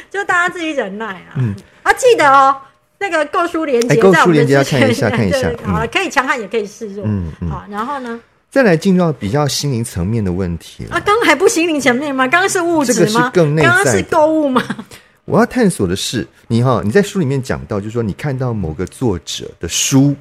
[0.09, 1.37] 就大家自己忍耐啊。
[1.37, 2.55] 嗯，啊，记得哦，
[3.03, 7.03] 那个购书连接哎购在我们的书连接要看一下对看一下对对好了，嗯可以强悍也可以示弱。
[7.05, 8.19] 嗯嗯好，然后呢？
[8.49, 10.95] 再来进入到比较心灵层面的问题了。
[10.95, 12.27] 啊，刚刚还不心灵层面吗？
[12.27, 13.29] 刚刚是物质吗？
[13.33, 14.63] 更内刚刚是在的购物吗？
[15.25, 20.15] 我要探索的是，你哈，你在书里面讲到，就是说你看到某个作者的书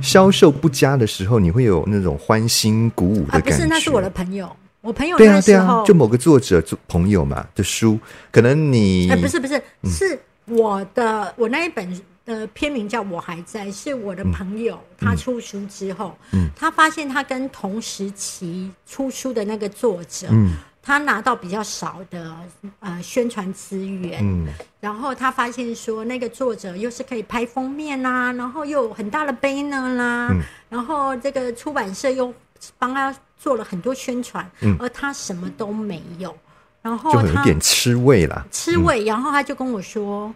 [0.00, 3.50] 销售不佳的时候，你会有那种欢欣鼓舞的啊，感觉。
[3.50, 4.50] 不是，那是我的朋友。
[4.80, 7.98] 我朋友对啊，对啊，就某个作者朋友嘛的书，
[8.32, 11.86] 可能你哎，不是不是，嗯是我的我那一本
[12.28, 16.50] 的片名叫《我还在》，是我的朋友、他出书之后，嗯。
[16.54, 20.52] 他发现他跟同时期出书的那个作者，嗯。
[20.82, 22.34] 他拿到比较少的
[22.80, 24.46] 呃宣传资源，嗯。
[24.80, 30.40] 然后他发现说那个作者又是可以拍封面啦、然后又有很大的 banner 啦，嗯。
[30.68, 32.32] 然后这个出版社又
[32.78, 34.76] 帮他做了很多宣传，嗯。
[34.78, 36.36] 而他什么都没有，
[36.82, 38.46] 然后就有点吃味啦。
[38.50, 40.34] 吃味，然后他就跟我说，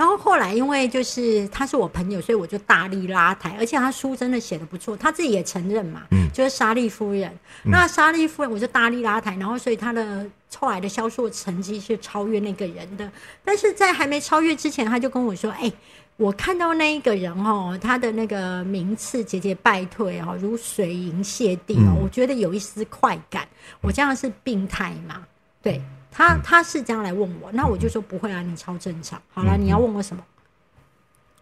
[0.00, 7.30] 然后后来因为就是他是我朋友，所以我就大力拉抬，而且他书真的写的不错，他自己也承认嘛，嗯就是莎莉夫人。
[7.62, 10.26] 那莎莉夫人我就大力拉抬，然后所以他的
[10.56, 13.12] 后来的销售成绩是超越那个人的，
[13.44, 15.70] 但是在还没超越之前，他就跟我说，哎。
[16.16, 23.48] 我看到那一个人哦，他的那个名次节节败退哦，如水银泻地哦，嗯我觉得有一丝快感。
[23.80, 25.22] 我这样是病态嘛？
[25.62, 25.80] 对
[26.10, 29.20] 他，他是这样来问我，那我就说不会啊，你超正常。
[29.32, 30.22] 好了，你要问我什么？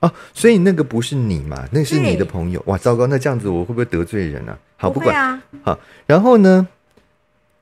[0.00, 2.62] 哦，所以那个不是你嘛，那是你的朋友。
[2.66, 4.56] 哇，糟糕，那这样子我会不会得罪人啊？
[4.76, 6.68] 好，不会啊，好，然后呢，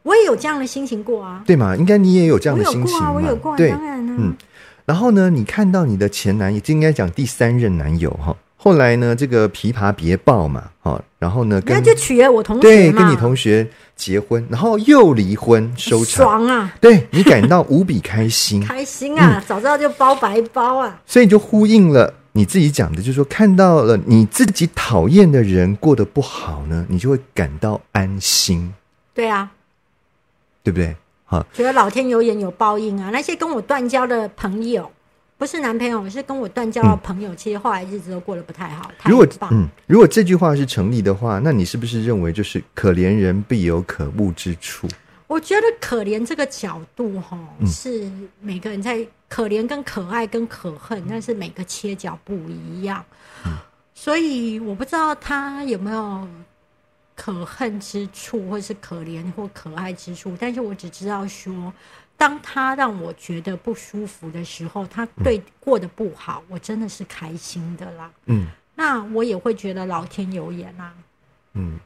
[0.02, 1.74] 我也有这样的心情过啊，对嘛？
[1.76, 3.12] 应该你也有这样的心情嘛？
[3.12, 4.36] 我有过啊，对，当然啊，嗯
[4.84, 8.36] 然后呢，你看到你的前男友，就应该讲第三任男友哈。
[8.66, 13.64] 后来呢，这个琵琶别抱嘛，哈，然后呢，跟那就娶了我同学，对跟你同学
[13.94, 28.74] 结婚，然后又离婚收场，爽啊，对你感到无比开心， 开心啊，早知道就包白包啊，所以就呼应了你自己讲的，就是说看到了你自己讨厌的人过得不好呢，你就会感到安心，
[29.14, 29.48] 对啊，
[30.64, 30.96] 对不对？
[31.24, 33.10] 好，觉得老天有眼有报应啊。
[33.12, 34.90] 那些跟我断交的朋友，
[35.38, 38.90] 不是男朋友，是跟我断交的朋友，其实后来日子都过得不太好。
[39.04, 44.88] 如果棒，嗯，如果这句话是成立的话，那你是不是认为就是可怜人必有可恶之处？
[45.26, 47.66] 我觉得可怜这个角度哈，嗯。
[47.66, 48.10] 是
[48.40, 53.04] 每个人在可怜跟可爱跟可恨，但是每个切角不一样，
[53.44, 53.52] 嗯。
[53.94, 56.26] 所以我不知道他有没有
[57.14, 61.72] 可恨之处，或是可怜或可爱之处，但是我只知道说，
[62.16, 68.10] 当他让我觉得不舒服的时候，他对过得不好，我真的是开心的啦。
[68.26, 70.92] 嗯那我也会觉得老天有眼啊。
[71.54, 71.78] 嗯，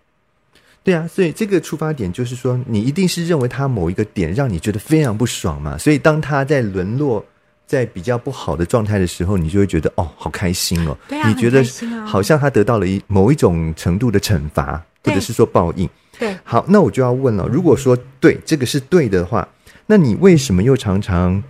[0.82, 7.24] 对啊，所以这个出发点就是说，你一定是认为他某一个点让你觉得非常不爽嘛，所以当他在沦落。
[7.66, 10.98] 在比较不好的状态的时候，你就会觉得哦，好开心哦。
[11.08, 11.62] 对啊你觉得
[12.04, 15.88] 好像他得到了一某一种程度的惩罚，或者是说报应。
[16.18, 19.46] 对，好，那我就要问了，如果说对这个是对的话，
[19.90, 21.42] 那你为什么又常常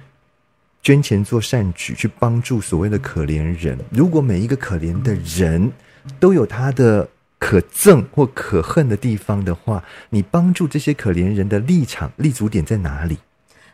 [0.82, 3.78] 捐钱做善举，去帮助所谓的可怜人？
[3.90, 5.70] 如果每一个可怜的人
[6.18, 7.06] 都有他的
[7.38, 13.18] 可憎或可恨的地方的话，你帮助这些可怜人的立场立足点在哪里？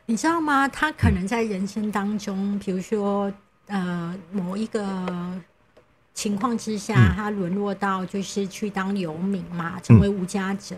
[0.07, 0.67] 你知道吗？
[0.67, 3.33] 他可能在人生当中，比如说
[3.69, 4.83] 呃某一个
[6.13, 10.75] 情况之下，嗯他沦落到就是去当游民嘛，成为无家者。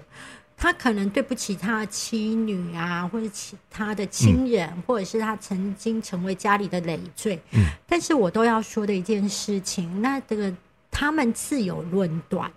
[0.59, 7.41] 他可能对不起他的妻女啊，或者其他的亲人，或者是他曾经成为家里的累赘。
[7.53, 7.65] 嗯。
[7.87, 10.53] 但是我都要说的一件事情，那这个
[10.91, 12.51] 他们自有论断。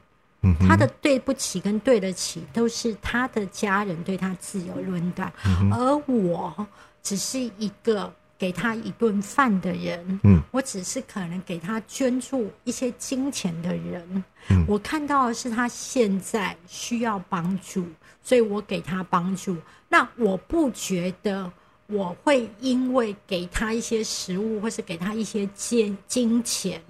[0.43, 6.67] 嗯他的对不起跟对得起，都是他的家人对他自有论断，嗯而我
[7.03, 8.11] 只是一个
[8.41, 10.41] 给他一顿饭的人，嗯。
[10.49, 14.65] 我只是可能给他捐助一些金钱的人，嗯。
[14.67, 17.85] 我看到的是他现在需要帮助，
[18.23, 19.55] 所以我给他帮助。
[19.87, 21.51] 那我不觉得
[21.85, 26.81] 我会因为给他一些食物或是给他一些金金钱，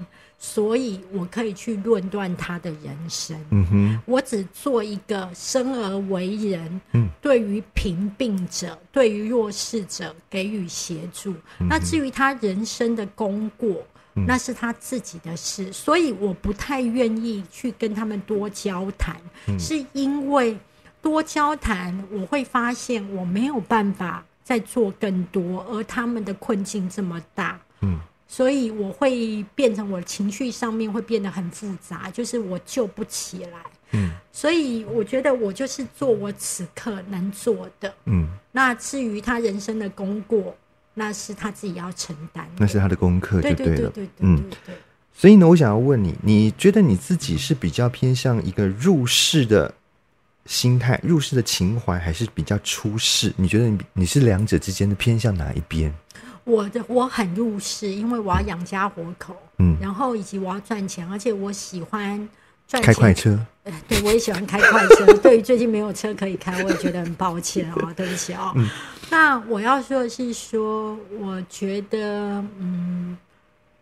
[0.44, 3.40] 所以我可以去论断他的人生。
[3.52, 11.36] 嗯哼，我只做一个生而为人，嗯，对于贫病者、对于弱势者给予协助。
[11.60, 19.16] 那至于他人生的功过，那是他自己的事，所以我不太愿意去跟他们多交谈，
[19.60, 20.58] 是因为
[21.04, 28.00] 多交谈，我会发现我没有办法再做更多，而他们的困境这么大，嗯，
[28.32, 33.60] 所以我会变成我情绪上面会变得很复杂，就是我救不起来，
[33.92, 40.56] 嗯，所以我觉得我就是做我此刻能做的，嗯，那至于他人生的功过，
[40.94, 43.90] 那是他自己要承担，那是他的功课就对对对了。
[43.90, 44.50] 对对嗯。
[45.14, 49.72] 所以呢，我想要问你，你觉得你自己是比较偏向一个入世的
[50.46, 53.34] 心态、入世的情怀，还是比较出世？
[53.36, 55.94] 你觉得你你是两者之间的偏向哪一边？
[56.44, 62.18] 我的我很入世，因为我要养家活口，嗯，然后以及我要赚钱，而且我喜欢
[62.68, 62.94] 赚钱。
[62.94, 65.06] 开快车，呃对，我也喜欢开快车。
[65.22, 68.54] 对于最近没有车可以开，我也觉得很抱歉哦，对不起哦。
[69.10, 73.18] 那我要说的是说，我觉得，嗯，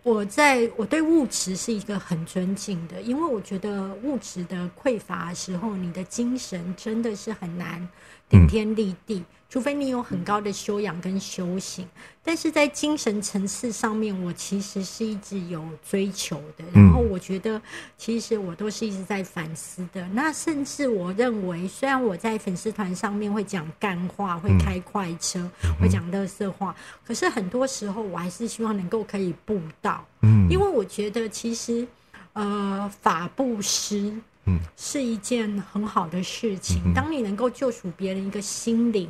[0.04, 7.88] 我在我对物质是一个很尊敬的，因为我觉得物质的匮乏的时候，你的精神真的是很难
[8.28, 9.24] 顶天立地。
[9.50, 11.88] 除非你有很高的修养跟修行，
[12.24, 16.64] 但是在精神层次上面，我其实是一直有追求的。
[16.72, 17.60] 然后我觉得，
[17.98, 20.08] 其实我都是一直在反思的。
[20.10, 25.50] 那甚至我认为，虽然我在粉丝团上面会讲干话，会开快车，
[25.82, 31.88] 会讲乐色话，可是很多时候我还是希望能够可以布道，嗯，因为我觉得其实
[32.34, 34.14] 呃法布施。
[34.46, 36.94] 嗯，是一件很好的事情。
[36.94, 39.08] 当你能够救赎别人一个心灵，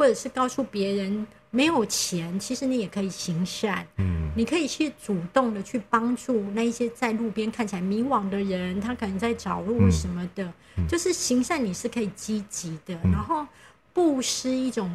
[0.00, 3.86] 或者是告诉别人没有钱，其实你也可以行善。
[3.98, 10.50] 嗯，你可以去主动的去帮助那一些在路边看起来迷惘的人，他可能在找路什么的。
[10.88, 13.46] 就是行善，你是可以积极的，然后
[13.92, 14.90] 布施一种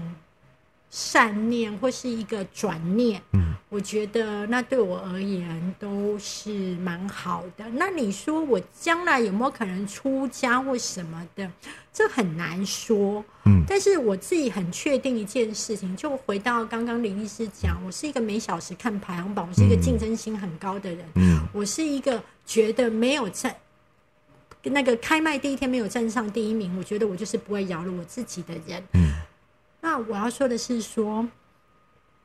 [0.95, 3.21] 善念或是一个转念。
[3.33, 7.65] 嗯，我觉得那对我而言都是蛮好的。
[7.73, 11.51] 那你说我将来有没有可能出家或什么的？
[11.91, 13.21] 这很难说。
[13.43, 21.05] 嗯，但是我自己很确定一件事情，就回到刚刚林医师讲，我是一个每小时看排行榜，我是一个竞争心很高的人。
[21.15, 23.53] 嗯，我是一个觉得没有在
[24.63, 28.81] 那个开麦第一天没有站上第一名，我觉得我就是不会饶了我自己的人。
[28.93, 29.11] 嗯，
[29.85, 31.23] 那我要说的是说，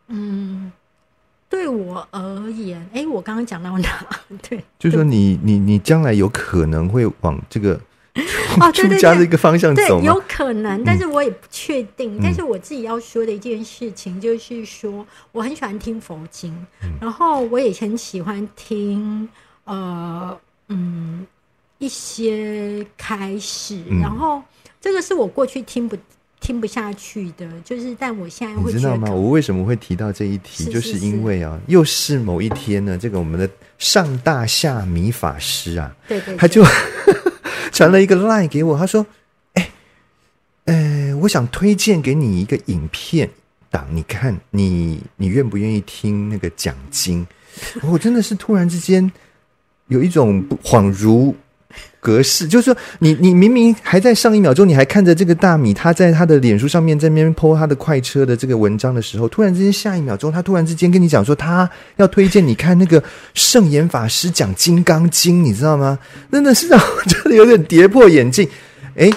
[0.06, 0.72] 嗯，
[1.46, 4.06] 对我而言，哎，我刚刚讲到哪？
[4.48, 7.78] 对，就是说你你你将来有可能会往这个
[8.72, 8.88] 出。
[8.96, 10.22] 家的一个方向对走，吗有？
[10.26, 12.18] 可能，但是我也不确定。
[12.22, 16.66] 但是我自己要说的一件事情，就是说，我很喜欢听佛经，
[16.98, 19.28] 然后我也很喜欢听，
[19.64, 20.34] 呃，
[20.68, 21.26] 嗯，
[21.76, 24.42] 一些开始，嗯然后
[24.80, 25.94] 这个是我过去听不
[26.40, 29.10] 听不下去的，就是但我现在你知道吗？
[29.10, 30.64] 我为什么会提到这一题？
[30.64, 36.64] 是就是是因为啊，又是某一天呢，这个我们的上大下米法师啊，对对，他就
[37.70, 39.06] 传了一个 line 给我，他说
[39.54, 39.70] ：“哎、
[40.64, 43.28] 呃，我想推荐给你一个影片
[43.70, 47.26] 档，你看你你愿不愿意听那个讲经？”
[47.82, 49.10] 我真的是突然之间
[49.88, 51.34] 有一种恍如
[52.00, 63.02] 隔世，就是说你你明明还在上一秒钟，你还看着这个大米他在他的脸书上面在那边 po 他的快车的这个文章的时候，突然之间下一秒钟，他突然之间跟你讲说他要推荐你看那个
[63.34, 65.98] 圣严法师讲《金刚经》，你知道吗？
[66.32, 68.48] 真的是让我觉得有点跌破眼镜。
[68.96, 69.10] 哎，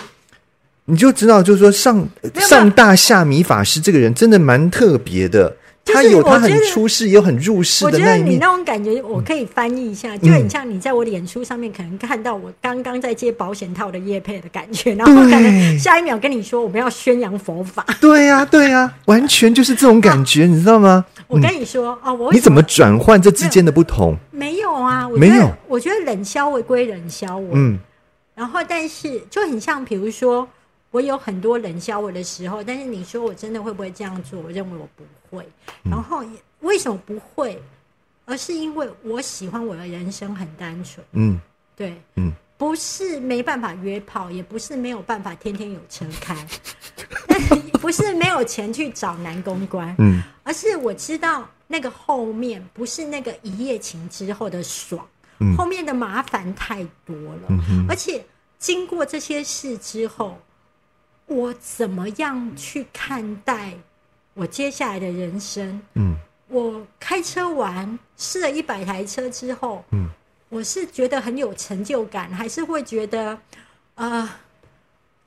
[0.85, 5.55] 你就知道，就是说上上大下米法师这个人真的蛮特别的，
[5.85, 17.85] 就是他有他很出世，也有很入世我觉得你那种感觉，我可以翻译一下，就很像你在我脸书上面可能看到我刚刚在接保险套的叶配的感觉，然后可能下一秒跟你说我们要宣扬佛法。
[17.99, 21.05] 对呀、对呀、完全就是这种感觉，你知道吗？
[21.27, 24.15] 我跟你说哦，我你怎么转换这之间的不同？
[24.31, 25.05] 没有啊？
[25.07, 27.77] 我觉得没有我觉得冷消为归冷消我，嗯
[28.35, 30.47] 然后但是就很像，比如说
[30.93, 34.39] 我有很多冷笑我的时候，但是你说我真的会不会这样做？
[34.39, 35.03] 我认为我不
[35.35, 35.43] 会。
[35.85, 35.89] 嗯。
[35.89, 36.29] 然后也
[36.59, 37.59] 为什么不会？
[38.25, 41.41] 而是因为我喜欢我的人生很单纯，嗯。
[41.75, 46.47] 对，嗯，不是没办法约炮，也不是没有办法天天有车开，
[47.81, 50.21] 不是没有钱去找男公关，嗯。
[50.43, 55.03] 而是我知道那个后面不是那个一夜情之后的爽，
[55.39, 55.57] 嗯。
[55.57, 58.23] 后面的麻烦太多了，嗯而且
[58.59, 60.39] 经过这些事之后，
[61.33, 63.73] 我怎么样去看待
[64.33, 65.81] 我接下来的人生？
[65.95, 66.15] 嗯
[66.47, 70.07] 我开车玩试了一百台车之后，嗯，
[70.49, 73.37] 我是觉得很有成就感，还是会觉得
[73.95, 74.29] 呃。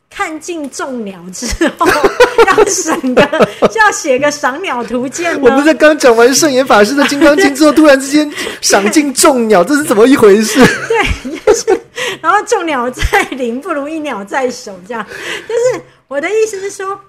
[0.08, 1.46] 看尽众鸟之
[1.76, 1.86] 后，
[2.46, 3.22] 要省个，
[3.68, 5.38] 就要写个赏鸟图鉴。
[5.42, 10.60] 我不是刚讲完圣严法师的《金刚经》之后，突然之间赏尽众鸟，这是怎么一回事？
[10.88, 11.80] 对，就是，
[12.22, 15.04] 然后众鸟在林，不如一鸟在手，这样。
[15.04, 17.00] 就是我的意思是说，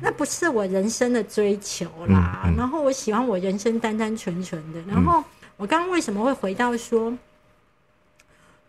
[0.00, 2.52] 那不是我人生的追求啦。
[2.56, 4.80] 然后我喜欢我人生单单纯纯的。
[4.82, 5.24] 然后
[5.56, 7.16] 我刚刚为什么会回到说？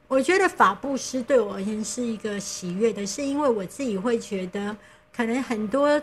[0.08, 4.76] 我觉得法布施对我而言是一个喜悦的，是因为我自己会觉得，
[5.16, 6.02] 可能很多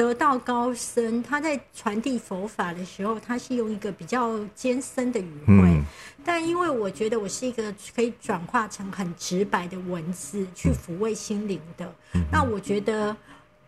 [0.00, 5.82] 得道高僧他在传递佛法的时候，他是用一个比较艰深的语汇，
[6.24, 11.92] 但因为我觉得我是一个可以转化成很直白的文字去抚慰心灵的，
[12.32, 13.14] 那我觉得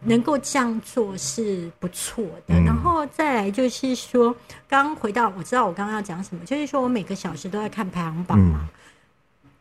[0.00, 2.54] 能够这样做是不错的。
[2.64, 4.34] 然后再来就是说，
[4.66, 8.70] 刚回到我知道我刚刚要讲什么，就是说我每个小时都在看排行榜嘛。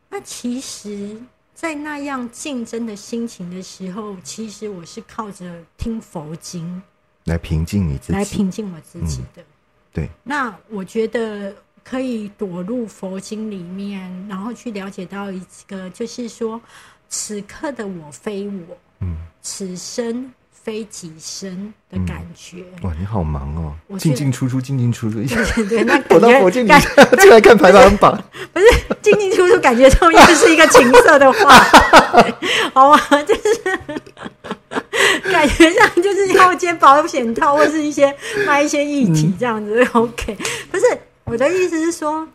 [0.10, 1.18] 那其实，
[1.62, 6.82] 在那样竞争的心情的时候，其实我是靠着听佛经
[7.26, 9.44] 来平静你自己，来平静我自己的。
[9.94, 10.10] 对。
[10.24, 16.60] 那我觉得可以躲入佛经里面，然后去了解到一个，就是说，
[17.08, 20.34] 此刻的我非我，嗯，此生。
[20.64, 22.92] 非己身的感觉哇！
[23.00, 25.18] 你好忙哦，进进出出，进进出出。
[25.68, 26.72] 对，那 我到火箭里
[27.20, 28.16] 进来看排行榜，
[28.54, 28.66] 不是
[29.02, 31.50] 进进出出，感觉中又是一个情色的话，
[32.74, 33.62] 好啊，就是
[35.32, 38.16] 感觉上就是要接保险套，或是一些
[38.46, 39.84] 卖一些议题这样子。
[39.94, 40.38] OK，
[40.70, 40.84] 不是
[41.24, 42.28] 我的意思是说。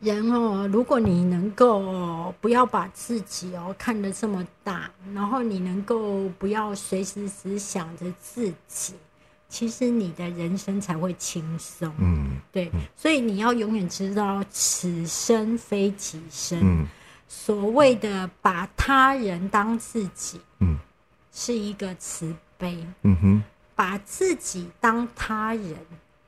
[0.00, 8.94] 人哦，如果你能够不要把自己哦看得这么大，然后你能够不要随时只想着自己，
[9.48, 11.92] 其实你的人生才会轻松。
[11.98, 16.60] 嗯，对，所以你要永远知道此生非己身。
[16.62, 16.86] 嗯，
[17.26, 20.78] 所谓的把他人当自己，嗯，
[21.32, 22.86] 是一个慈悲。
[23.02, 23.42] 嗯哼，
[23.74, 25.76] 把自己当他人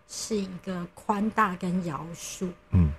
[0.09, 2.49] 是一个宽大跟饶恕。
[2.73, 2.93] 嗯。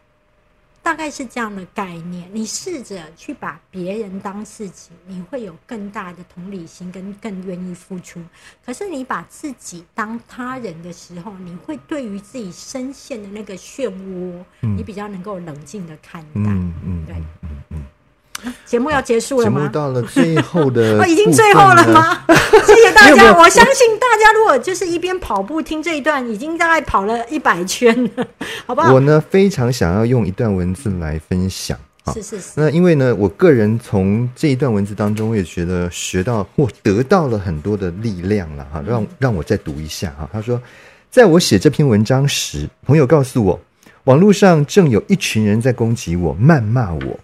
[0.84, 8.22] 大概是这样的概念，你试着去把别人当自己，你会有更大的同理心，跟更愿意付出。
[8.66, 16.30] 可是你把自己当他人的时候，你会对于自己深陷的那个漩涡，你比较能够冷静的看待。
[16.36, 17.16] 嗯嗯，对。
[18.66, 19.60] 节目要结束了吗？
[19.62, 22.24] 节目到了最后的， 哦，已经最后了吗？
[22.66, 23.34] 谢谢大家。
[23.38, 28.28] 我相信大家如果就是一边跑步听这一段，已经大概跑了一百圈了，
[28.66, 28.94] 好不好？
[28.94, 32.52] 我呢非常想要用一段文字来分享啊，是是是。
[32.56, 38.84] 那因为呢，我个人从这一段文字当中，我也觉得学到或得到了很多的力量了哈。
[38.88, 40.28] 让让我再读一下哈。
[40.32, 40.62] 他说，
[41.10, 43.60] 在我写这篇文章时，朋友告诉我，
[44.06, 47.20] 网络上正有一群人在攻击我、谩骂我。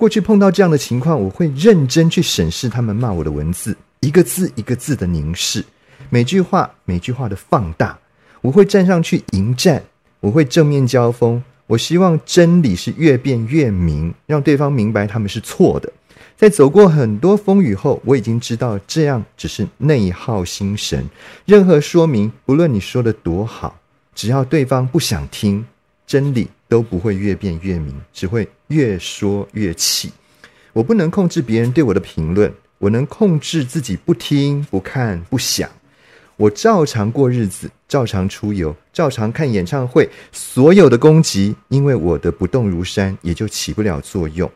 [0.00, 5.62] 过去碰到这样的情况，我会认真去审视他们骂我的文字，一个字一个字的凝视，
[6.08, 7.98] 每句话每句话的放大。
[8.40, 9.82] 我会站上去迎战，
[10.20, 11.44] 我会正面交锋。
[11.66, 15.92] 我希望真理是越辩越明，让对方明白他们是错的。
[16.34, 21.06] 在走过很多风雨后，我已经知道这样只是内耗心神。
[21.44, 23.78] 任何说明，不论你说的多好，
[24.14, 25.66] 只要对方不想听，
[26.06, 28.48] 真理都不会越辩越明，只会。
[28.68, 30.12] 越说越气，
[30.72, 35.68] 我不能控制别人对我的评论，我能控制自己不听、不看、不想。
[36.36, 40.08] 我照常过日子，照常出游，照常看演唱会。
[40.30, 44.48] 所有的攻击，因为我的不动如山，也就起不了作用。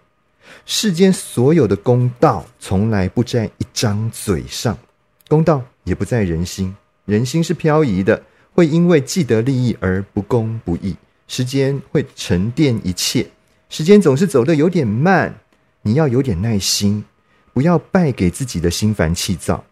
[0.64, 4.78] 世间所有的公道，从来不在一张嘴上，
[5.26, 6.72] 公道也不在人心。
[7.04, 8.22] 人心是漂移的，
[8.52, 10.94] 会因为既得利益而不公不义。
[11.26, 13.26] 时间会沉淀一切。
[13.68, 15.34] 时间总是走得有点慢，
[15.82, 17.04] 你要有点耐心，
[17.52, 19.64] 不要败给自己的心烦气躁。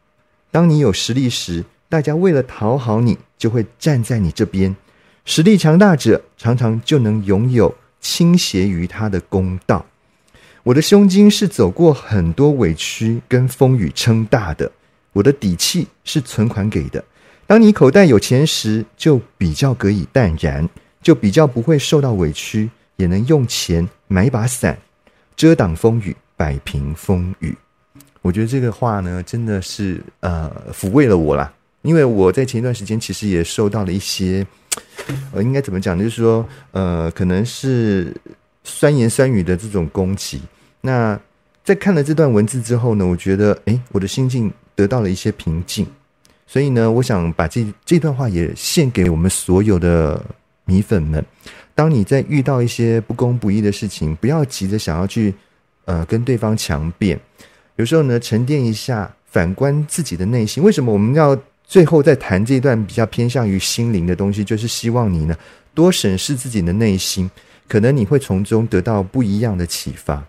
[0.51, 4.75] 当你有实力时，大家为了讨好你，就会站在你这边。
[5.25, 9.87] 实力强大者常常就能拥有倾斜于他的公道。
[10.65, 14.71] 我的胸襟是走过很多委屈跟风雨撑大的，
[15.13, 17.05] 我的底气是存款给的。
[17.47, 20.69] 当你口袋有钱时，就比较可以淡然，
[21.03, 22.71] 就比较不会受到委屈。
[22.97, 24.79] 也能用钱买一把伞，
[25.35, 27.57] 遮挡风雨，摆平风雨。
[28.21, 31.53] 我觉得这个话呢，真的是呃抚慰了我啦。
[31.81, 34.47] 因为我在前一段时间其实也受到了一些，
[35.33, 35.99] 呃，应该怎么讲？
[35.99, 38.15] 就是说，呃，可能是
[38.63, 40.41] 酸言酸语的这种攻击。
[40.81, 41.19] 那
[41.65, 45.85] 在看了这段文字之后呢，我觉得，哎，我的心境得到了一些平静。
[46.47, 50.23] 所以呢，我想把这这段话也献给我们所有的
[50.65, 51.25] 米粉们，
[51.75, 55.35] 当你在遇到一些不公不义的事情，不要急着想要去
[55.85, 57.19] 呃跟对方强辩，
[57.77, 60.63] 有时候呢沉淀一下，反观自己的内心。
[60.63, 64.45] 为什么我们要最后再谈这一段比较偏向于心灵的东西？
[64.45, 65.37] 就是希望你呢
[65.75, 67.31] 多审视自己的内心，
[67.67, 70.25] 可能你会从中得到不一样的启发。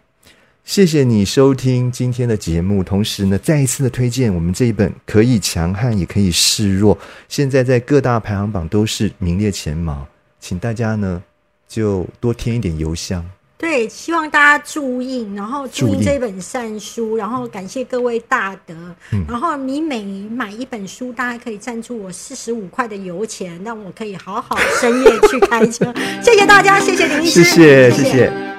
[0.63, 6.97] 谢谢你收听今天的节目，同时呢，再一次的推荐我们这一本《可以强悍也可以示弱》，
[7.27, 10.07] 现在在各大排行榜都是名列前茅，
[10.43, 11.23] 请大家呢
[11.69, 13.23] 就多添一点邮箱。
[13.57, 18.75] 对，希望大家注意，然后注意这本善书，然后感谢各位大德。
[19.25, 25.93] 然后你每买一本书，大家可以赞助我四十五块的油钱，让我可以好好深夜去开车。
[26.21, 28.52] 谢谢大家，谢谢林医师，谢谢谢谢。